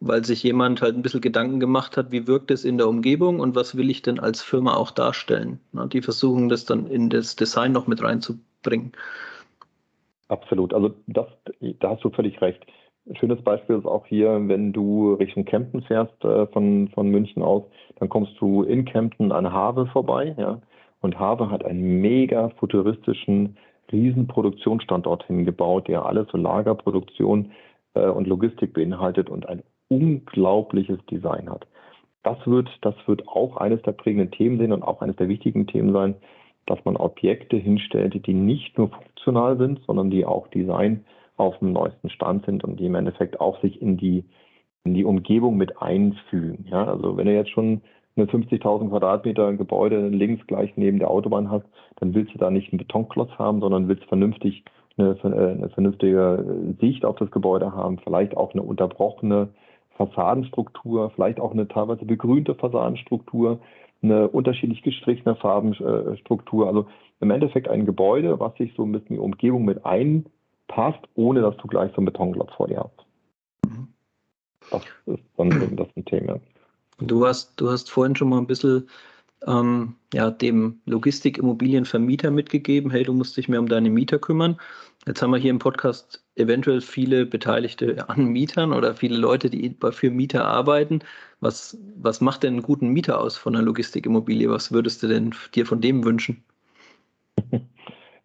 [0.00, 3.40] weil sich jemand halt ein bisschen Gedanken gemacht hat, wie wirkt es in der Umgebung
[3.40, 5.58] und was will ich denn als Firma auch darstellen.
[5.72, 8.92] Na, die versuchen das dann in das Design noch mit reinzubringen.
[10.32, 10.72] Absolut.
[10.72, 11.26] Also das,
[11.80, 12.64] da hast du völlig recht.
[13.06, 17.42] Ein schönes Beispiel ist auch hier, wenn du Richtung Kempten fährst äh, von, von München
[17.42, 17.64] aus,
[17.96, 20.34] dann kommst du in Kempten an Habe vorbei.
[20.38, 20.62] Ja?
[21.02, 23.58] Und Habe hat einen mega futuristischen
[23.92, 27.52] Riesenproduktionsstandort hingebaut, der alles so Lagerproduktion
[27.92, 31.66] äh, und Logistik beinhaltet und ein unglaubliches Design hat.
[32.22, 35.66] Das wird, das wird auch eines der prägenden Themen sein und auch eines der wichtigen
[35.66, 36.14] Themen sein,
[36.66, 41.04] dass man Objekte hinstellt, die nicht nur funktional sind, sondern die auch Design
[41.36, 44.24] auf dem neuesten Stand sind und die im Endeffekt auch sich in die,
[44.84, 46.66] in die Umgebung mit einfügen.
[46.70, 47.82] Ja, also wenn ihr jetzt schon
[48.16, 51.64] eine 50.000 Quadratmeter Gebäude links gleich neben der Autobahn hast,
[51.96, 54.64] dann willst du da nicht einen Betonklotz haben, sondern willst vernünftig
[54.98, 59.48] eine, äh, eine vernünftige Sicht auf das Gebäude haben, vielleicht auch eine unterbrochene
[59.96, 63.60] Fassadenstruktur, vielleicht auch eine teilweise begrünte Fassadenstruktur,
[64.02, 66.66] eine unterschiedlich gestrichene Farbenstruktur.
[66.66, 66.86] Also
[67.20, 71.68] im Endeffekt ein Gebäude, was sich so mit der Umgebung mit einpasst, ohne dass du
[71.68, 73.06] gleich so einen Betonklotz vor dir hast.
[73.66, 73.88] Mhm.
[74.70, 76.40] Das ist dann das ein Thema.
[76.98, 78.88] Du hast, du hast vorhin schon mal ein bisschen
[79.46, 84.58] ähm, ja, dem Logistikimmobilienvermieter mitgegeben, hey, du musst dich mehr um deine Mieter kümmern.
[85.06, 89.76] Jetzt haben wir hier im Podcast eventuell viele Beteiligte an Mietern oder viele Leute, die
[89.90, 91.00] für Mieter arbeiten.
[91.40, 94.48] Was, was macht denn einen guten Mieter aus von einer Logistikimmobilie?
[94.48, 96.44] Was würdest du denn dir von dem wünschen?
[97.50, 97.62] Dass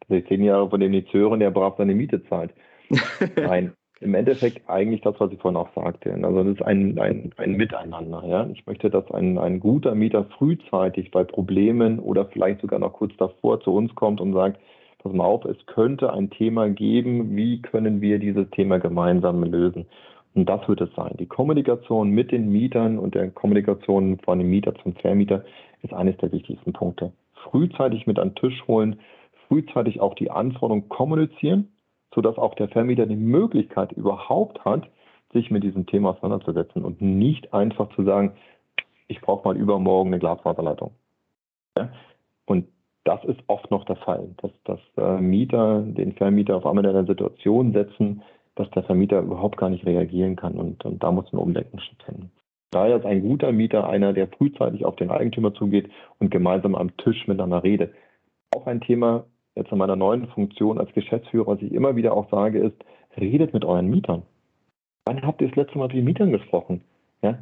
[0.09, 2.53] ich zehn Jahre von dem nichts höre, der brav seine Miete zahlt.
[3.35, 6.13] Nein, im Endeffekt eigentlich das, was ich vorhin auch sagte.
[6.13, 8.23] Also das ist ein, ein, ein Miteinander.
[8.27, 8.47] Ja?
[8.51, 13.15] Ich möchte, dass ein, ein guter Mieter frühzeitig bei Problemen oder vielleicht sogar noch kurz
[13.17, 14.59] davor zu uns kommt und sagt,
[14.99, 19.85] pass mal auf, es könnte ein Thema geben, wie können wir dieses Thema gemeinsam lösen.
[20.35, 21.15] Und das wird es sein.
[21.19, 25.43] Die Kommunikation mit den Mietern und der Kommunikation von dem Mieter zum Vermieter
[25.81, 27.11] ist eines der wichtigsten Punkte.
[27.49, 28.99] Frühzeitig mit an den Tisch holen,
[29.47, 31.69] frühzeitig auch die Anforderungen kommunizieren
[32.17, 34.89] sodass auch der Vermieter die Möglichkeit überhaupt hat,
[35.33, 38.31] sich mit diesem Thema auseinanderzusetzen und nicht einfach zu sagen,
[39.07, 40.95] ich brauche mal übermorgen eine Glasfaserleitung.
[41.77, 41.89] Ja?
[42.47, 42.69] Und
[43.03, 46.95] das ist oft noch der Fall, dass, dass äh, Mieter den Vermieter auf einmal in
[46.95, 48.23] eine Situation setzen,
[48.55, 50.55] dass der Vermieter überhaupt gar nicht reagieren kann.
[50.55, 52.31] Und, und da muss ein Umdenken stattfinden.
[52.71, 56.97] Daher ist ein guter Mieter einer, der frühzeitig auf den Eigentümer zugeht und gemeinsam am
[56.97, 57.93] Tisch miteinander redet.
[58.55, 59.25] Auch ein Thema,
[59.57, 62.75] jetzt in meiner neuen Funktion als Geschäftsführer, was ich immer wieder auch sage, ist,
[63.19, 64.23] redet mit euren Mietern.
[65.05, 66.81] Wann habt ihr das letzte Mal mit den Mietern gesprochen?
[67.21, 67.37] Ja?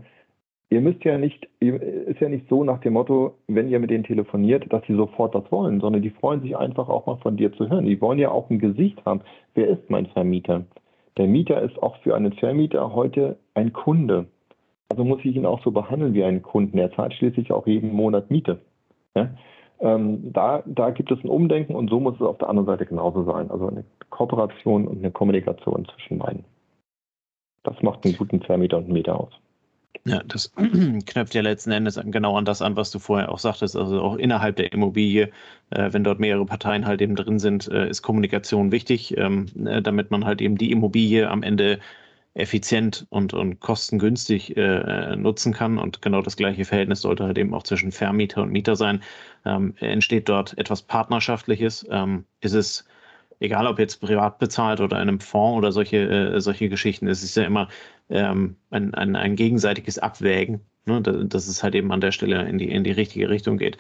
[0.69, 4.03] Ihr müsst ja nicht, ist ja nicht so nach dem Motto, wenn ihr mit denen
[4.03, 7.53] telefoniert, dass sie sofort das wollen, sondern die freuen sich einfach auch mal von dir
[7.53, 7.85] zu hören.
[7.85, 9.21] Die wollen ja auch ein Gesicht haben.
[9.53, 10.65] Wer ist mein Vermieter?
[11.17, 14.25] Der Mieter ist auch für einen Vermieter heute ein Kunde.
[14.89, 16.77] Also muss ich ihn auch so behandeln wie einen Kunden.
[16.77, 18.59] Er zahlt schließlich auch jeden Monat Miete.
[19.15, 19.29] Ja?
[19.79, 22.85] Ähm, da, da gibt es ein Umdenken und so muss es auf der anderen Seite
[22.85, 23.51] genauso sein.
[23.51, 26.45] Also eine Kooperation und eine Kommunikation zwischen beiden.
[27.63, 29.33] Das macht einen guten Vermieter und Mieter aus.
[30.07, 30.51] Ja, das
[31.05, 33.75] knöpft ja letzten Endes genau an das an, was du vorher auch sagtest.
[33.75, 35.31] Also auch innerhalb der Immobilie,
[35.71, 39.81] äh, wenn dort mehrere Parteien halt eben drin sind, äh, ist Kommunikation wichtig, ähm, äh,
[39.81, 41.79] damit man halt eben die Immobilie am Ende
[42.35, 45.77] effizient und, und kostengünstig äh, nutzen kann.
[45.77, 49.01] Und genau das gleiche Verhältnis sollte halt eben auch zwischen Vermieter und Mieter sein.
[49.45, 51.87] Ähm, entsteht dort etwas Partnerschaftliches?
[51.89, 52.85] Ähm, ist es,
[53.39, 57.23] egal ob jetzt privat bezahlt oder in einem Fonds oder solche, äh, solche Geschichten, es
[57.23, 57.69] ist ja immer,
[58.09, 62.57] ähm, ein, ein, ein gegenseitiges Abwägen, ne, dass es halt eben an der Stelle in
[62.57, 63.77] die, in die richtige Richtung geht.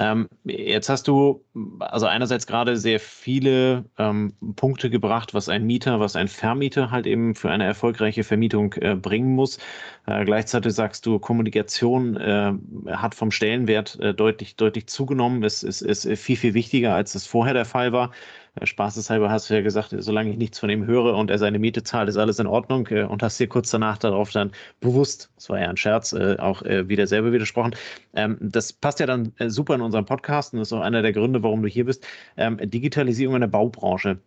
[0.00, 1.44] Ähm, jetzt hast du
[1.78, 7.06] also einerseits gerade sehr viele ähm, Punkte gebracht, was ein Mieter, was ein Vermieter halt
[7.06, 9.58] eben für eine erfolgreiche Vermietung äh, bringen muss.
[10.06, 12.52] Äh, gleichzeitig sagst du, Kommunikation äh,
[12.88, 15.44] hat vom Stellenwert äh, deutlich, deutlich zugenommen.
[15.44, 18.10] Es ist, ist, viel, viel wichtiger, als es vorher der Fall war.
[18.54, 21.58] Äh, spaßeshalber hast du ja gesagt, solange ich nichts von ihm höre und er seine
[21.58, 25.30] Miete zahlt, ist alles in Ordnung äh, und hast dir kurz danach darauf dann bewusst,
[25.36, 27.74] das war ja ein Scherz, äh, auch wieder selber widersprochen.
[28.14, 31.42] Ähm, das passt ja dann super in unseren Podcast und ist auch einer der Gründe,
[31.42, 32.06] warum du hier bist.
[32.36, 34.18] Ähm, Digitalisierung in der Baubranche.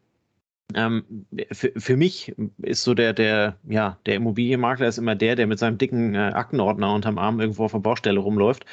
[0.76, 5.48] Ähm, für, für, mich ist so der, der, ja, der Immobilienmakler ist immer der, der
[5.48, 8.66] mit seinem dicken äh, Aktenordner unterm Arm irgendwo auf der Baustelle rumläuft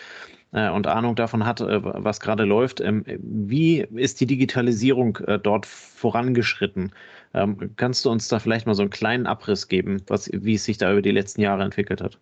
[0.52, 2.80] äh, und Ahnung davon hat, äh, was gerade läuft.
[2.80, 6.92] Ähm, wie ist die Digitalisierung äh, dort vorangeschritten?
[7.34, 10.64] Ähm, kannst du uns da vielleicht mal so einen kleinen Abriss geben, was, wie es
[10.64, 12.18] sich da über die letzten Jahre entwickelt hat?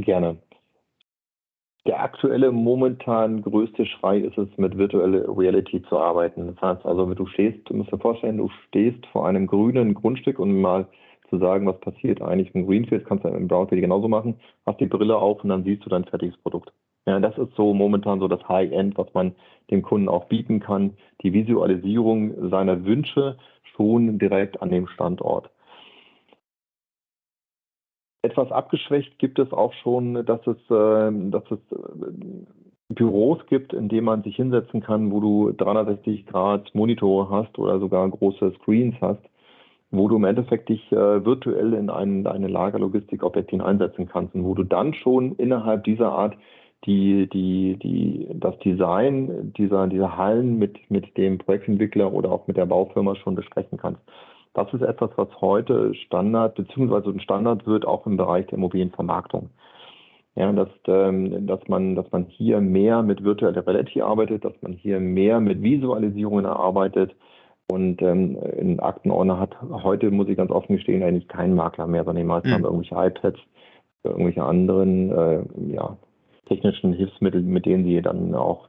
[0.00, 0.38] Gerne.
[1.86, 6.46] Der aktuelle, momentan größte Schrei ist es, mit virtueller Reality zu arbeiten.
[6.46, 10.38] Das heißt also, du stehst, du musst dir vorstellen, du stehst vor einem grünen Grundstück
[10.38, 10.86] und mal
[11.30, 14.34] zu sagen, was passiert eigentlich im Greenfield, kannst du im Brownfield genauso machen,
[14.66, 16.72] hast die Brille auf und dann siehst du dein fertiges Produkt.
[17.06, 19.34] Ja, das ist so momentan so das High-End, was man
[19.70, 20.96] dem Kunden auch bieten kann.
[21.22, 23.38] Die Visualisierung seiner Wünsche
[23.74, 25.50] schon direkt an dem Standort.
[28.22, 33.88] Etwas abgeschwächt gibt es auch schon, dass es, äh, dass es äh, Büros gibt, in
[33.88, 38.96] denen man sich hinsetzen kann, wo du 360 Grad Monitore hast oder sogar große Screens
[39.00, 39.22] hast,
[39.90, 44.54] wo du im Endeffekt dich äh, virtuell in ein, eine Lagerlogistikobjekt hineinsetzen kannst und wo
[44.54, 46.36] du dann schon innerhalb dieser Art
[46.84, 52.56] die, die, die, das Design dieser, dieser Hallen mit, mit dem Projektentwickler oder auch mit
[52.56, 54.00] der Baufirma schon besprechen kannst.
[54.54, 59.50] Das ist etwas, was heute Standard beziehungsweise ein Standard wird, auch im Bereich der Immobilienvermarktung.
[60.36, 64.72] Ja, dass, ähm, dass, man, dass man hier mehr mit virtueller Reality arbeitet, dass man
[64.72, 67.14] hier mehr mit Visualisierungen arbeitet.
[67.70, 72.04] Und ähm, in Aktenordner hat heute, muss ich ganz offen gestehen, eigentlich kein Makler mehr,
[72.04, 72.54] sondern die meisten mhm.
[72.54, 73.38] haben irgendwelche iPads,
[74.02, 75.42] irgendwelche anderen äh,
[75.74, 75.96] ja,
[76.46, 78.68] technischen Hilfsmittel, mit denen sie dann auch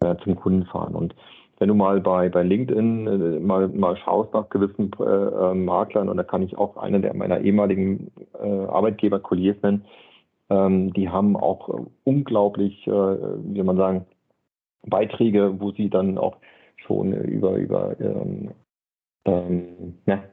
[0.00, 0.94] äh, zum Kunden fahren.
[0.94, 1.14] Und
[1.62, 6.08] wenn du mal bei, bei LinkedIn äh, mal, mal schaust nach gewissen äh, äh Maklern,
[6.08, 9.84] und da kann ich auch einen der meiner ehemaligen äh, Arbeitgeber Colliers nennen,
[10.50, 14.06] ähm, die haben auch unglaublich, äh, wie soll man sagen,
[14.84, 16.38] Beiträge, wo sie dann auch
[16.84, 18.50] schon über, über ähm,
[19.24, 20.24] ähm, ja,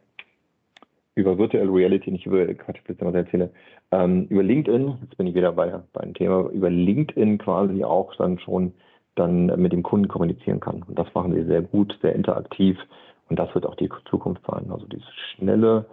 [1.13, 3.51] über Virtual Reality, nicht über Quatsch, was ich erzähle,
[3.91, 8.15] ähm, über LinkedIn, jetzt bin ich wieder bei, bei einem Thema, über LinkedIn quasi auch
[8.15, 8.73] dann schon
[9.19, 10.83] dann mit dem Kunden kommunizieren kann.
[10.83, 12.77] Und das machen sie sehr gut, sehr interaktiv
[13.29, 14.67] und das wird auch die Zukunft sein.
[14.71, 15.85] Also dieses schnelle,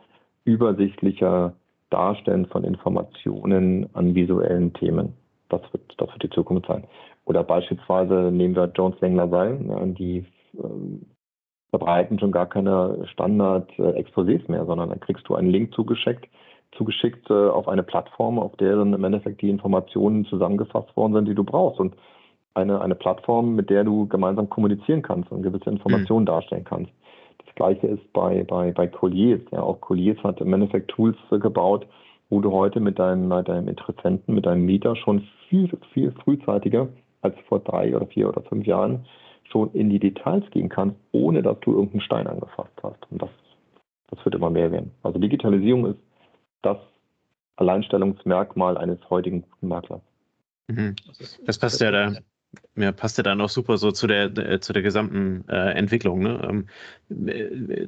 [0.45, 1.53] übersichtliche
[1.91, 5.15] Darstellen von Informationen an visuellen Themen.
[5.49, 6.85] Das wird, das wird die Zukunft sein.
[7.25, 10.25] Oder beispielsweise nehmen wir Jones Lang LaSalle, die
[10.55, 11.07] ähm,
[11.71, 16.29] verbreiten schon gar keine Standard-Exposés mehr, sondern dann kriegst du einen Link zugeschickt,
[16.77, 21.35] zugeschickt äh, auf eine Plattform, auf deren im Endeffekt die Informationen zusammengefasst worden sind, die
[21.35, 21.81] du brauchst.
[21.81, 21.95] Und
[22.57, 26.27] eine, eine Plattform, mit der du gemeinsam kommunizieren kannst und gewisse Informationen mhm.
[26.27, 26.91] darstellen kannst.
[27.45, 29.41] Das gleiche ist bei, bei, bei Colliers.
[29.53, 31.87] Ja, auch Colliers hat im Endeffekt Tools gebaut,
[32.31, 36.89] wo du heute mit deinem, mit deinem Interessenten, mit deinem Mieter schon viel, viel frühzeitiger
[37.23, 39.07] als vor drei oder vier oder fünf Jahren
[39.45, 42.99] schon in die Details gehen kannst, ohne dass du irgendeinen Stein angefasst hast.
[43.11, 43.31] Und das,
[44.11, 44.91] das wird immer mehr werden.
[45.03, 46.01] Also Digitalisierung ist
[46.63, 46.79] das
[47.57, 50.03] Alleinstellungsmerkmal eines heutigen guten Maklers.
[50.69, 50.97] Mhm.
[51.47, 52.13] Das passt ja da
[52.77, 56.21] ja, passt ja dann auch super so zu der, äh, zu der gesamten äh, Entwicklung.
[56.21, 56.67] Ne?
[57.11, 57.87] Ähm, äh,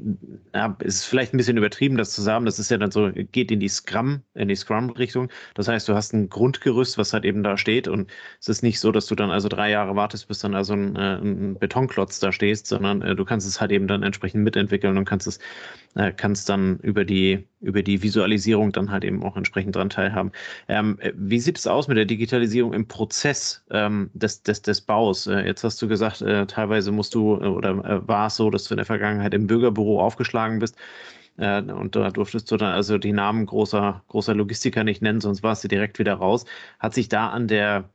[0.55, 2.47] ja, ist vielleicht ein bisschen übertrieben, das zu sagen.
[2.47, 5.31] Das ist ja dann so, geht in die Scrum, in die Scrum-Richtung.
[5.55, 7.87] Das heißt, du hast ein Grundgerüst, was halt eben da steht.
[7.87, 8.11] Und
[8.41, 10.97] es ist nicht so, dass du dann also drei Jahre wartest, bis dann also ein,
[10.97, 14.97] äh, ein Betonklotz da stehst, sondern äh, du kannst es halt eben dann entsprechend mitentwickeln
[14.97, 15.39] und kannst es,
[15.97, 20.33] äh, kannst dann über die, über die Visualisierung dann halt eben auch entsprechend dran teilhaben.
[20.69, 25.27] Ähm, wie sieht es aus mit der Digitalisierung im Prozess ähm, des, des, des Baus?
[25.27, 28.51] Äh, jetzt hast du gesagt, äh, teilweise musst du äh, oder äh, war es so,
[28.51, 30.77] dass du in der Vergangenheit im Bürgerbüro aufgeschlagen bist.
[31.39, 35.43] Äh, und da durftest du dann also die Namen großer, großer Logistiker nicht nennen, sonst
[35.43, 36.45] warst du direkt wieder raus.
[36.79, 37.91] Hat sich da an der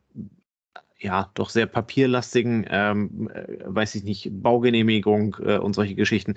[1.03, 3.29] ja, doch sehr papierlastigen, ähm,
[3.65, 6.35] weiß ich nicht, Baugenehmigung äh, und solche Geschichten.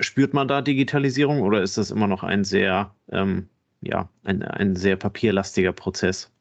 [0.00, 3.48] Spürt man da Digitalisierung oder ist das immer noch ein sehr, ähm,
[3.80, 6.32] ja, ein, ein sehr papierlastiger Prozess?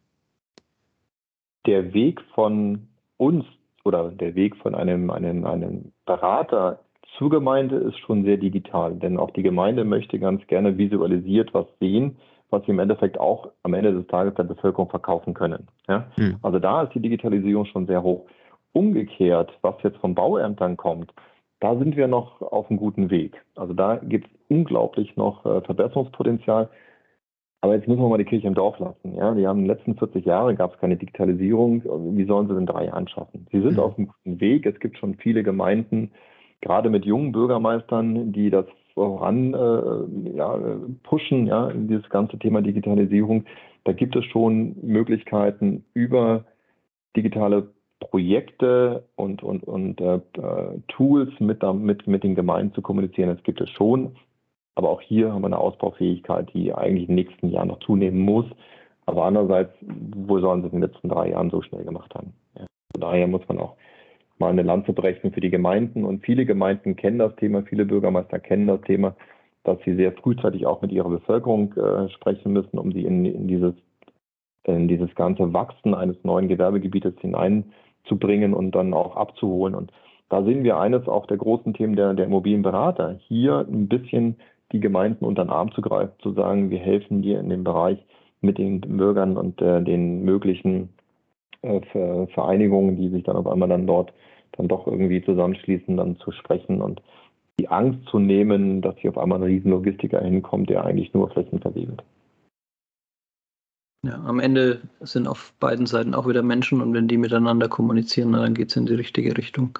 [1.65, 2.87] Der Weg von
[3.17, 3.45] uns
[3.83, 6.79] oder der Weg von einem, einem, einem Berater
[7.17, 11.65] zur Gemeinde ist schon sehr digital, denn auch die Gemeinde möchte ganz gerne visualisiert was
[11.79, 12.17] sehen,
[12.49, 15.67] was sie im Endeffekt auch am Ende des Tages der Bevölkerung verkaufen können.
[15.87, 16.07] Ja?
[16.15, 16.37] Hm.
[16.41, 18.25] Also da ist die Digitalisierung schon sehr hoch.
[18.73, 21.13] Umgekehrt, was jetzt von Bauämtern kommt,
[21.59, 23.41] da sind wir noch auf einem guten Weg.
[23.55, 26.69] Also da gibt es unglaublich noch äh, Verbesserungspotenzial.
[27.61, 29.15] Aber jetzt müssen wir mal die Kirche im Dorf lassen.
[29.15, 31.83] Ja, die haben in den letzten 40 Jahren gab es keine Digitalisierung.
[32.15, 33.47] Wie sollen sie in drei Jahren schaffen?
[33.51, 33.79] Sie sind mhm.
[33.79, 34.65] auf einem guten Weg.
[34.65, 36.11] Es gibt schon viele Gemeinden,
[36.61, 38.65] gerade mit jungen Bürgermeistern, die das
[38.99, 40.59] voran äh, ja,
[41.03, 43.45] pushen, ja, in dieses ganze Thema Digitalisierung.
[43.85, 46.43] Da gibt es schon Möglichkeiten über
[47.15, 47.69] digitale
[48.01, 50.19] Projekte und, und, und äh,
[50.89, 53.33] Tools mit, mit, mit den Gemeinden zu kommunizieren.
[53.33, 54.15] Das gibt es schon.
[54.75, 58.19] Aber auch hier haben wir eine Ausbaufähigkeit, die eigentlich in den nächsten Jahren noch zunehmen
[58.19, 58.45] muss.
[59.05, 62.33] Aber andererseits, wo sollen sie es in den letzten drei Jahren so schnell gemacht haben?
[62.57, 62.65] Ja.
[62.93, 63.75] Von daher muss man auch
[64.39, 66.05] mal eine Lanze brechen für die Gemeinden.
[66.05, 69.15] Und viele Gemeinden kennen das Thema, viele Bürgermeister kennen das Thema,
[69.63, 73.47] dass sie sehr frühzeitig auch mit ihrer Bevölkerung äh, sprechen müssen, um sie in, in,
[73.47, 73.73] dieses,
[74.63, 79.75] in dieses ganze Wachsen eines neuen Gewerbegebietes hineinzubringen und dann auch abzuholen.
[79.75, 79.91] Und
[80.29, 84.37] da sehen wir eines auch der großen Themen der, der Immobilienberater, hier ein bisschen
[84.71, 87.97] die Gemeinden unter den Arm zu greifen, zu sagen, wir helfen dir in dem Bereich
[88.41, 90.89] mit den Bürgern und äh, den möglichen
[91.61, 94.13] äh, Vereinigungen, die sich dann auf einmal dann dort
[94.53, 97.01] dann doch irgendwie zusammenschließen, dann zu sprechen und
[97.59, 101.59] die Angst zu nehmen, dass hier auf einmal ein Riesenlogistiker hinkommt, der eigentlich nur Flächen
[101.59, 102.01] versiegelt.
[104.05, 108.31] Ja, am Ende sind auf beiden Seiten auch wieder Menschen und wenn die miteinander kommunizieren,
[108.31, 109.77] dann geht es in die richtige Richtung.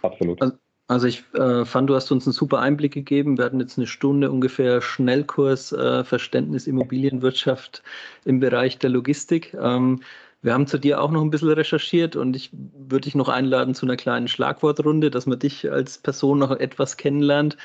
[0.00, 0.40] Absolut.
[0.40, 0.54] Also,
[0.86, 3.36] also ich äh, fand, du hast uns einen super Einblick gegeben.
[3.36, 7.82] Wir hatten jetzt eine Stunde ungefähr Schnellkurs äh, Verständnis Immobilienwirtschaft
[8.24, 9.54] im Bereich der Logistik.
[9.60, 10.00] Ähm,
[10.42, 13.74] wir haben zu dir auch noch ein bisschen recherchiert und ich würde dich noch einladen
[13.74, 17.56] zu einer kleinen Schlagwortrunde, dass man dich als Person noch etwas kennenlernt.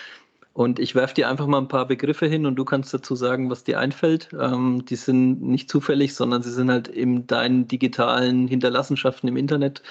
[0.54, 3.50] Und ich werfe dir einfach mal ein paar Begriffe hin und du kannst dazu sagen,
[3.50, 4.30] was dir einfällt.
[4.40, 9.82] Ähm, die sind nicht zufällig, sondern sie sind halt in deinen digitalen Hinterlassenschaften im Internet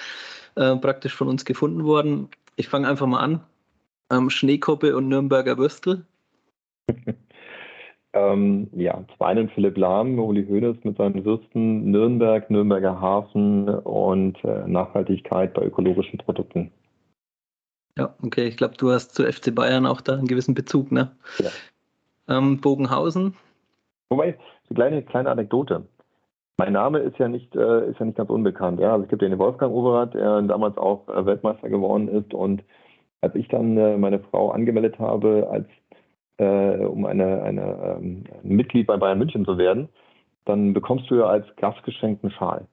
[0.55, 2.29] äh, praktisch von uns gefunden worden.
[2.55, 3.43] Ich fange einfach mal an.
[4.09, 6.05] Ähm, Schneekoppe und Nürnberger Würstel.
[8.15, 14.43] Ähm, ja, zum einen Philipp Lahm, Uli Hoeneß mit seinen Würsten, Nürnberg, Nürnberger Hafen und
[14.43, 16.71] äh, Nachhaltigkeit bei ökologischen Produkten.
[17.97, 18.47] Ja, okay.
[18.47, 21.11] Ich glaube, du hast zu FC Bayern auch da einen gewissen Bezug, ne?
[21.39, 22.37] Ja.
[22.37, 23.35] Ähm, Bogenhausen.
[24.09, 24.37] Wobei,
[24.69, 25.83] eine kleine, kleine Anekdote.
[26.57, 28.79] Mein Name ist ja nicht, äh, ist ja nicht ganz unbekannt.
[28.79, 28.93] Ja?
[28.93, 32.33] Also es gibt ja den Wolfgang Overath, der damals auch äh, Weltmeister geworden ist.
[32.33, 32.63] Und
[33.21, 35.67] als ich dann äh, meine Frau angemeldet habe als
[36.37, 39.89] äh, um eine, eine ähm, Mitglied bei Bayern München zu werden,
[40.45, 42.67] dann bekommst du ja als Gastgeschenk einen Schal.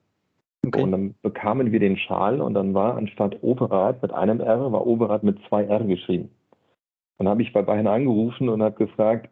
[0.65, 0.83] Okay.
[0.83, 4.85] Und dann bekamen wir den Schal und dann war anstatt Operath mit einem R, war
[4.85, 6.29] Operath mit zwei R geschrieben.
[7.17, 9.29] Dann habe ich bei Bayern angerufen und habe gefragt,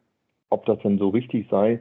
[0.49, 1.79] ob das denn so richtig sei,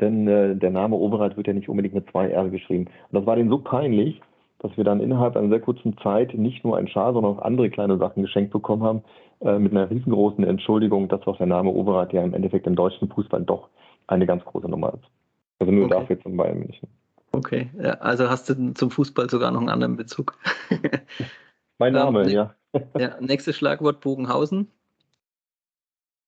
[0.00, 2.86] denn äh, der Name Operath wird ja nicht unbedingt mit zwei R geschrieben.
[2.86, 4.20] Und das war denen so peinlich,
[4.60, 7.70] dass wir dann innerhalb einer sehr kurzen Zeit nicht nur ein Schal, sondern auch andere
[7.70, 9.02] kleine Sachen geschenkt bekommen haben,
[9.40, 13.08] äh, mit einer riesengroßen Entschuldigung, dass auch der Name Overath ja im Endeffekt im deutschen
[13.08, 13.68] Fußball doch
[14.06, 15.04] eine ganz große Nummer ist.
[15.58, 15.94] Also nur okay.
[15.94, 16.88] dafür zum Bayern München.
[17.32, 20.36] Okay, ja, also hast du zum Fußball sogar noch einen anderen Bezug.
[21.78, 22.54] mein Name, ähm, ja.
[22.98, 23.20] ja.
[23.20, 24.68] Nächstes Schlagwort Bogenhausen.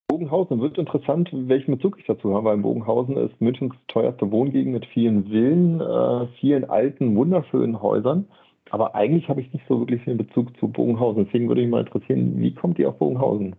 [0.08, 4.86] Bogenhausen wird interessant, welchen Bezug ich dazu habe, weil Bogenhausen ist Münchens teuerste Wohngegend mit
[4.86, 8.26] vielen Villen, äh, vielen alten, wunderschönen Häusern.
[8.70, 11.24] Aber eigentlich habe ich nicht so wirklich viel Bezug zu Bogenhausen.
[11.24, 13.56] Deswegen würde mich mal interessieren, wie kommt ihr auf Bogenhausen?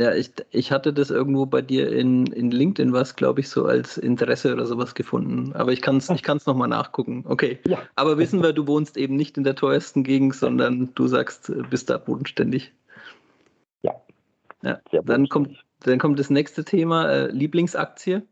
[0.00, 3.66] Ja, ich, ich hatte das irgendwo bei dir in, in LinkedIn was, glaube ich, so
[3.66, 5.52] als Interesse oder sowas gefunden.
[5.52, 7.24] Aber ich kann es ich kann's nochmal nachgucken.
[7.28, 7.58] Okay.
[7.66, 7.80] Ja.
[7.96, 11.90] Aber wissen wir, du wohnst eben nicht in der teuersten Gegend, sondern du sagst, bist
[11.90, 12.72] da bodenständig.
[14.62, 14.80] Ja.
[15.04, 18.22] Dann, kommt, dann kommt das nächste Thema, äh, Lieblingsaktie.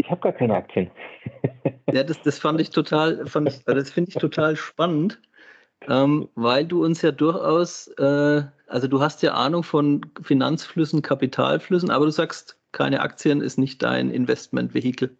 [0.00, 0.90] Ich habe gar keine Aktien.
[1.92, 5.20] ja, das, das fand ich total, fand ich, das finde ich total spannend,
[5.88, 11.90] ähm, weil du uns ja durchaus, äh, also du hast ja Ahnung von Finanzflüssen, Kapitalflüssen,
[11.90, 15.16] aber du sagst, keine Aktien ist nicht dein Investmentvehikel.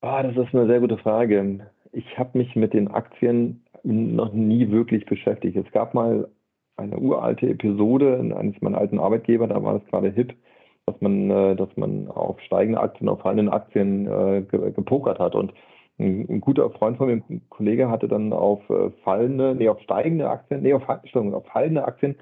[0.00, 1.70] Ah, das ist eine sehr gute Frage.
[1.92, 5.56] Ich habe mich mit den Aktien noch nie wirklich beschäftigt.
[5.56, 6.28] Es gab mal
[6.76, 10.34] eine uralte Episode in eines meiner alten Arbeitgeber, da war es gerade hip,
[10.86, 15.34] dass man, äh, dass man auf steigende Aktien, auf fallende Aktien äh, gepokert hat.
[15.34, 15.52] Und
[15.98, 19.80] ein, ein, guter Freund von mir, ein Kollege, hatte dann auf äh, fallende, nee, auf
[19.80, 22.16] steigende Aktien, nee, auf, auf fallende Aktien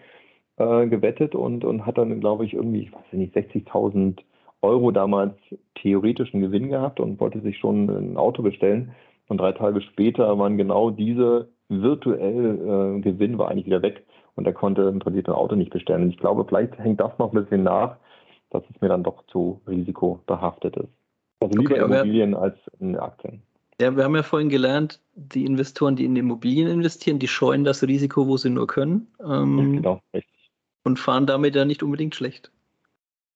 [0.57, 4.21] äh, gewettet und, und hat dann, glaube ich, irgendwie, ich weiß nicht, 60.000
[4.63, 5.35] Euro damals
[5.75, 8.93] theoretischen Gewinn gehabt und wollte sich schon ein Auto bestellen.
[9.29, 14.05] Und drei Tage später waren genau diese virtuell äh, Gewinn war eigentlich wieder weg
[14.37, 16.03] und er konnte im Prinzip ein Auto nicht bestellen.
[16.03, 17.97] Und ich glaube, vielleicht hängt das noch ein bisschen nach,
[18.51, 20.89] dass es mir dann doch zu risikobehaftet ist.
[21.41, 23.43] Also lieber okay, Immobilien als in Aktien.
[23.81, 27.83] Ja, wir haben ja vorhin gelernt, die Investoren, die in Immobilien investieren, die scheuen das
[27.83, 29.09] Risiko, wo sie nur können.
[29.21, 30.51] Ähm, genau, richtig.
[30.85, 32.53] Und fahren damit ja nicht unbedingt schlecht.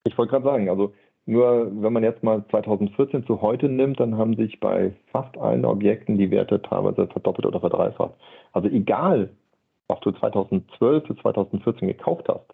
[0.05, 0.95] Ich wollte gerade sagen, also
[1.27, 5.65] nur wenn man jetzt mal 2014 zu heute nimmt, dann haben sich bei fast allen
[5.65, 8.15] Objekten die Werte teilweise verdoppelt oder verdreifacht.
[8.53, 9.31] Also egal,
[9.89, 12.47] was du 2012 bis 2014 gekauft hast,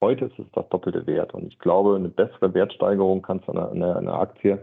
[0.00, 1.34] heute ist es das doppelte Wert.
[1.34, 4.58] Und ich glaube, eine bessere Wertsteigerung kannst du an einer, einer Aktie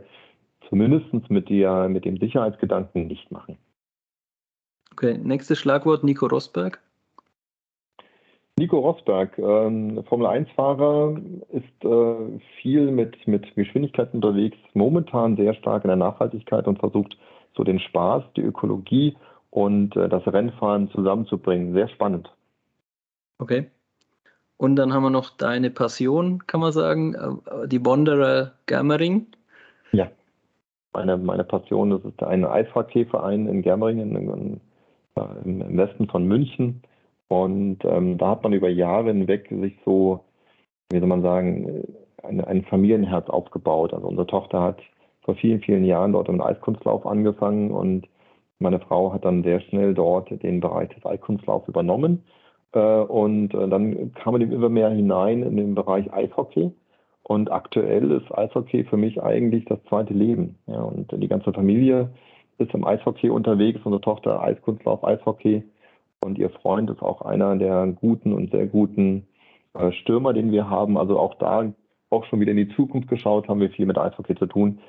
[0.70, 3.58] zumindest mit, der, mit dem Sicherheitsgedanken nicht machen.
[4.92, 6.80] Okay, nächstes Schlagwort, Nico Rosberg.
[8.58, 11.20] Nico Rosberg, ähm, Formel-1-Fahrer,
[11.50, 17.18] ist äh, viel mit, mit Geschwindigkeit unterwegs, momentan sehr stark in der Nachhaltigkeit und versucht
[17.56, 19.16] so den Spaß, die Ökologie
[19.54, 21.74] und äh, das Rennfahren zusammenzubringen.
[21.74, 22.28] Sehr spannend.
[23.38, 23.70] Okay.
[24.58, 29.28] Und dann haben wir noch deine Passion, kann man sagen, äh, die Wanderer Germering.
[29.92, 30.10] Ja,
[30.94, 34.60] meine, meine Passion, das ist ein Eishockeyverein in Germeringen in,
[35.46, 36.82] in, im Westen von München
[37.28, 40.24] und ähm, da hat man über Jahre hinweg sich so,
[40.90, 41.84] wie soll man sagen,
[42.24, 43.94] ein, ein Familienherz aufgebaut.
[43.94, 44.82] Also unsere Tochter hat
[45.22, 48.08] vor vielen, vielen Jahren dort im Eiskunstlauf angefangen und
[48.60, 52.24] meine Frau hat dann sehr schnell dort den Bereich des Eiskunstlaufs übernommen.
[52.74, 56.72] Äh, und äh, dann kam man immer mehr hinein in den Bereich Eishockey.
[57.24, 60.58] Und aktuell ist Eishockey für mich eigentlich das zweite Leben.
[60.68, 62.10] Ja, und die ganze Familie
[62.58, 63.80] ist im Eishockey unterwegs.
[63.84, 65.64] Unsere Tochter Eiskunstlauf, Eishockey.
[66.24, 69.28] Und ihr Freund ist auch einer der guten und sehr guten
[69.74, 70.98] äh, Stürmer, den wir haben.
[70.98, 71.72] Also auch da,
[72.10, 74.80] auch schon wieder in die Zukunft geschaut, haben wir viel mit Eishockey zu tun.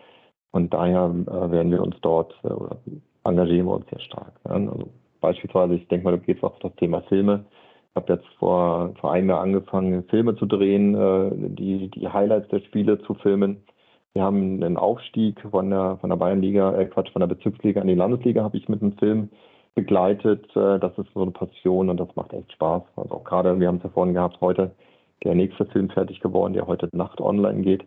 [0.50, 2.78] Und daher werden wir uns dort oder
[3.24, 4.32] engagieren wir uns sehr stark.
[4.44, 4.88] Also
[5.20, 7.44] beispielsweise, ich denke mal, du gehst auch auf das Thema Filme.
[7.90, 12.48] Ich habe jetzt vor, vor einem Jahr angefangen, Filme zu drehen, äh, die, die Highlights
[12.48, 13.62] der Spiele zu filmen.
[14.14, 17.88] Wir haben einen Aufstieg von der, von der Bayernliga, äh Quatsch, von der Bezirksliga in
[17.88, 19.30] die Landesliga, habe ich mit einem Film
[19.74, 20.44] begleitet.
[20.56, 22.82] Äh, das ist so eine Passion und das macht echt Spaß.
[22.96, 24.72] Also auch gerade, wir haben es ja vorhin gehabt, heute
[25.24, 27.84] der nächste Film fertig geworden, der heute Nacht online geht,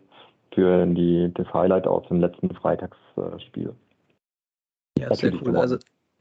[0.52, 3.74] für die, das Highlight aus dem letzten Freitagsspiel.
[4.98, 5.56] Ja, sehr cool.
[5.56, 5.78] Also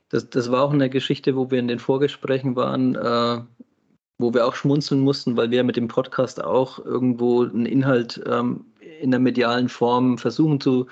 [0.10, 3.42] das, das war auch eine Geschichte, wo wir in den Vorgesprächen waren, äh,
[4.18, 8.66] wo wir auch schmunzeln mussten, weil wir mit dem Podcast auch irgendwo einen Inhalt ähm,
[9.02, 10.88] in der medialen Form versuchen zu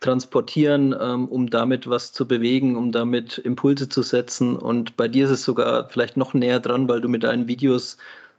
[0.00, 4.56] transportieren, ähm, um damit was zu bewegen, um damit Impulse zu setzen.
[4.56, 7.96] Und bei dir ist es sogar vielleicht noch näher dran, weil du mit deinen Videos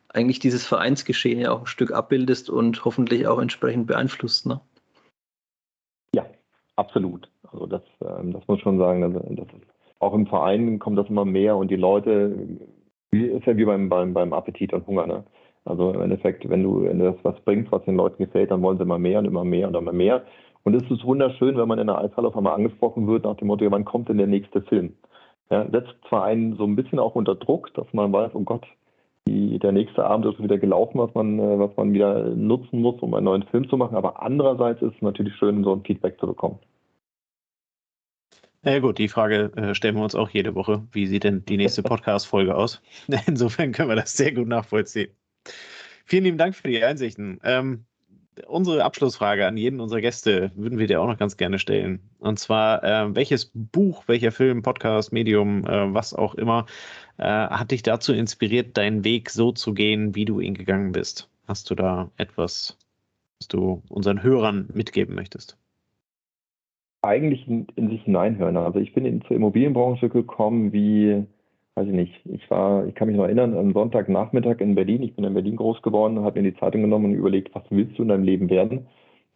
[0.09, 4.45] eigentlich dieses Vereinsgeschehen ja auch ein Stück abbildest und hoffentlich auch entsprechend beeinflusst.
[4.45, 4.61] Ne?
[6.77, 7.29] Absolut.
[7.51, 9.67] Also das, ähm, das muss schon sagen, also das ist,
[9.99, 12.35] auch im Verein kommt das immer mehr und die Leute,
[13.11, 15.07] ist ja wie beim, beim, beim Appetit und Hunger.
[15.07, 15.23] Ne?
[15.65, 18.61] Also im Endeffekt, wenn du, wenn du das was bringst, was den Leuten gefällt, dann
[18.61, 20.23] wollen sie immer mehr und immer mehr und immer mehr.
[20.63, 23.47] Und es ist wunderschön, wenn man in der Eishalle auf einmal angesprochen wird nach dem
[23.47, 24.93] Motto, wann kommt denn der nächste Film?
[25.49, 28.65] Ja, setzt zwar einen so ein bisschen auch unter Druck, dass man weiß, oh Gott,
[29.27, 33.01] die, der nächste Abend ist wieder gelaufen, was man, äh, was man wieder nutzen muss,
[33.01, 33.95] um einen neuen Film zu machen.
[33.95, 36.59] Aber andererseits ist es natürlich schön, so ein Feedback zu bekommen.
[38.63, 40.83] Na ja, gut, die Frage äh, stellen wir uns auch jede Woche.
[40.91, 42.81] Wie sieht denn die nächste Podcast-Folge aus?
[43.27, 45.11] Insofern können wir das sehr gut nachvollziehen.
[46.05, 47.39] Vielen lieben Dank für die Einsichten.
[47.43, 47.85] Ähm,
[48.47, 51.99] unsere Abschlussfrage an jeden unserer Gäste würden wir dir auch noch ganz gerne stellen.
[52.19, 56.65] Und zwar, äh, welches Buch, welcher Film, Podcast, Medium, äh, was auch immer,
[57.17, 61.29] äh, hat dich dazu inspiriert, deinen Weg so zu gehen, wie du ihn gegangen bist?
[61.47, 62.77] Hast du da etwas,
[63.39, 65.57] was du unseren Hörern mitgeben möchtest?
[67.01, 68.57] Eigentlich in, in sich hineinhören.
[68.57, 71.25] Also ich bin in, zur Immobilienbranche gekommen wie
[71.77, 75.15] weiß ich nicht, ich war, ich kann mich noch erinnern, am Sonntagnachmittag in Berlin, ich
[75.15, 78.01] bin in Berlin groß geworden, habe mir die Zeitung genommen und überlegt, was willst du
[78.01, 78.87] in deinem Leben werden?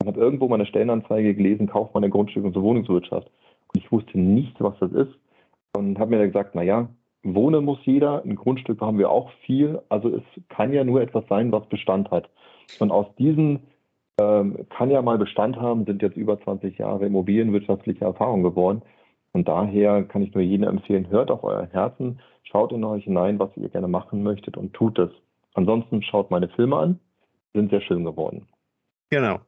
[0.02, 3.30] Und habe irgendwo meine Stellenanzeige gelesen, Kaufmann der Grundstück- und Wohnungswirtschaft.
[3.72, 5.14] Und ich wusste nicht, was das ist.
[5.78, 6.90] Und habe mir dann gesagt, naja,
[7.22, 11.26] wohnen muss jeder, ein Grundstück haben wir auch viel, also es kann ja nur etwas
[11.30, 12.28] sein, was Bestand hat.
[12.80, 13.60] Und aus diesen
[14.20, 18.82] ähm, kann ja mal Bestand haben, sind jetzt über 20 Jahre immobilienwirtschaftliche Erfahrung geworden.
[19.34, 23.40] Und daher kann ich nur jedem empfehlen, hört auf euer Herzen, schaut in euch hinein,
[23.40, 25.12] was ihr gerne machen möchtet und tut es.
[25.54, 27.00] Ansonsten schaut meine Filme an,
[27.54, 28.48] sind sehr schön geworden.
[29.10, 29.40] Genau.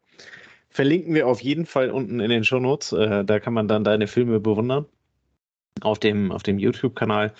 [0.69, 2.93] Verlinken wir auf jeden Fall unten in den Shownotes.
[2.93, 4.85] Äh, da kann man dann deine Filme bewundern.
[5.81, 7.33] Auf dem, auf dem YouTube-Kanal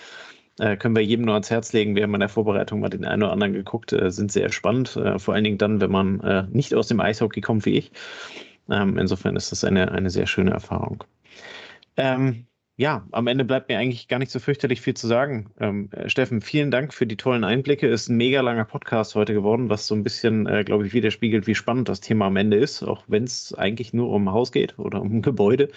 [0.60, 1.96] äh, können wir jedem nur ans Herz legen.
[1.96, 4.96] Wir haben in der Vorbereitung mal den einen oder anderen geguckt, äh, sind sehr spannend.
[4.96, 7.92] Äh, vor allen Dingen dann, wenn man nicht aus dem Eishockey kommt wie ich.
[8.70, 11.04] Ähm, insofern ist das eine, eine sehr schöne Erfahrung.
[11.96, 15.52] Ähm, ja, am Ende bleibt mir eigentlich gar nicht so fürchterlich viel zu sagen.
[15.60, 17.86] Ähm, äh, Steffen, vielen Dank für die tollen Einblicke.
[17.86, 21.46] Ist ein mega langer Podcast heute geworden, was so ein bisschen, äh, glaube ich, widerspiegelt,
[21.46, 24.50] wie spannend das Thema am Ende ist, auch wenn es eigentlich nur um ein Haus
[24.50, 25.68] geht oder um ein Gebäude.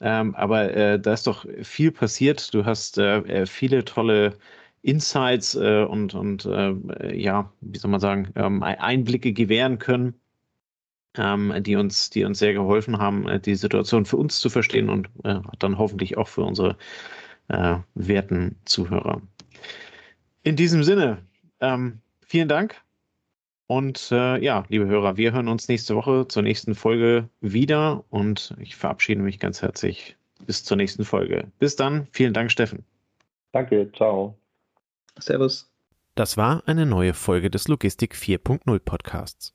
[0.00, 2.54] Ähm, aber äh, da ist doch viel passiert.
[2.54, 4.38] Du hast äh, äh viele tolle
[4.82, 10.20] Insights äh, und, und ja, wie soll man sagen, ähm, Einblicke gewähren können ähm,
[11.16, 15.08] die, uns, die uns sehr geholfen haben, äh, die Situation für uns zu verstehen und
[15.24, 16.76] äh, dann hoffentlich auch für unsere
[17.48, 19.20] äh, werten Zuhörer.
[20.42, 21.18] In diesem Sinne,
[21.60, 22.80] ähm, vielen Dank.
[23.66, 28.54] Und äh, ja, liebe Hörer, wir hören uns nächste Woche zur nächsten Folge wieder und
[28.58, 31.52] ich verabschiede mich ganz herzlich bis zur nächsten Folge.
[31.58, 32.84] Bis dann, vielen Dank, Steffen.
[33.52, 34.36] Danke, ciao.
[35.18, 35.70] Servus.
[36.14, 39.54] Das war eine neue Folge des Logistik 4.0 Podcasts.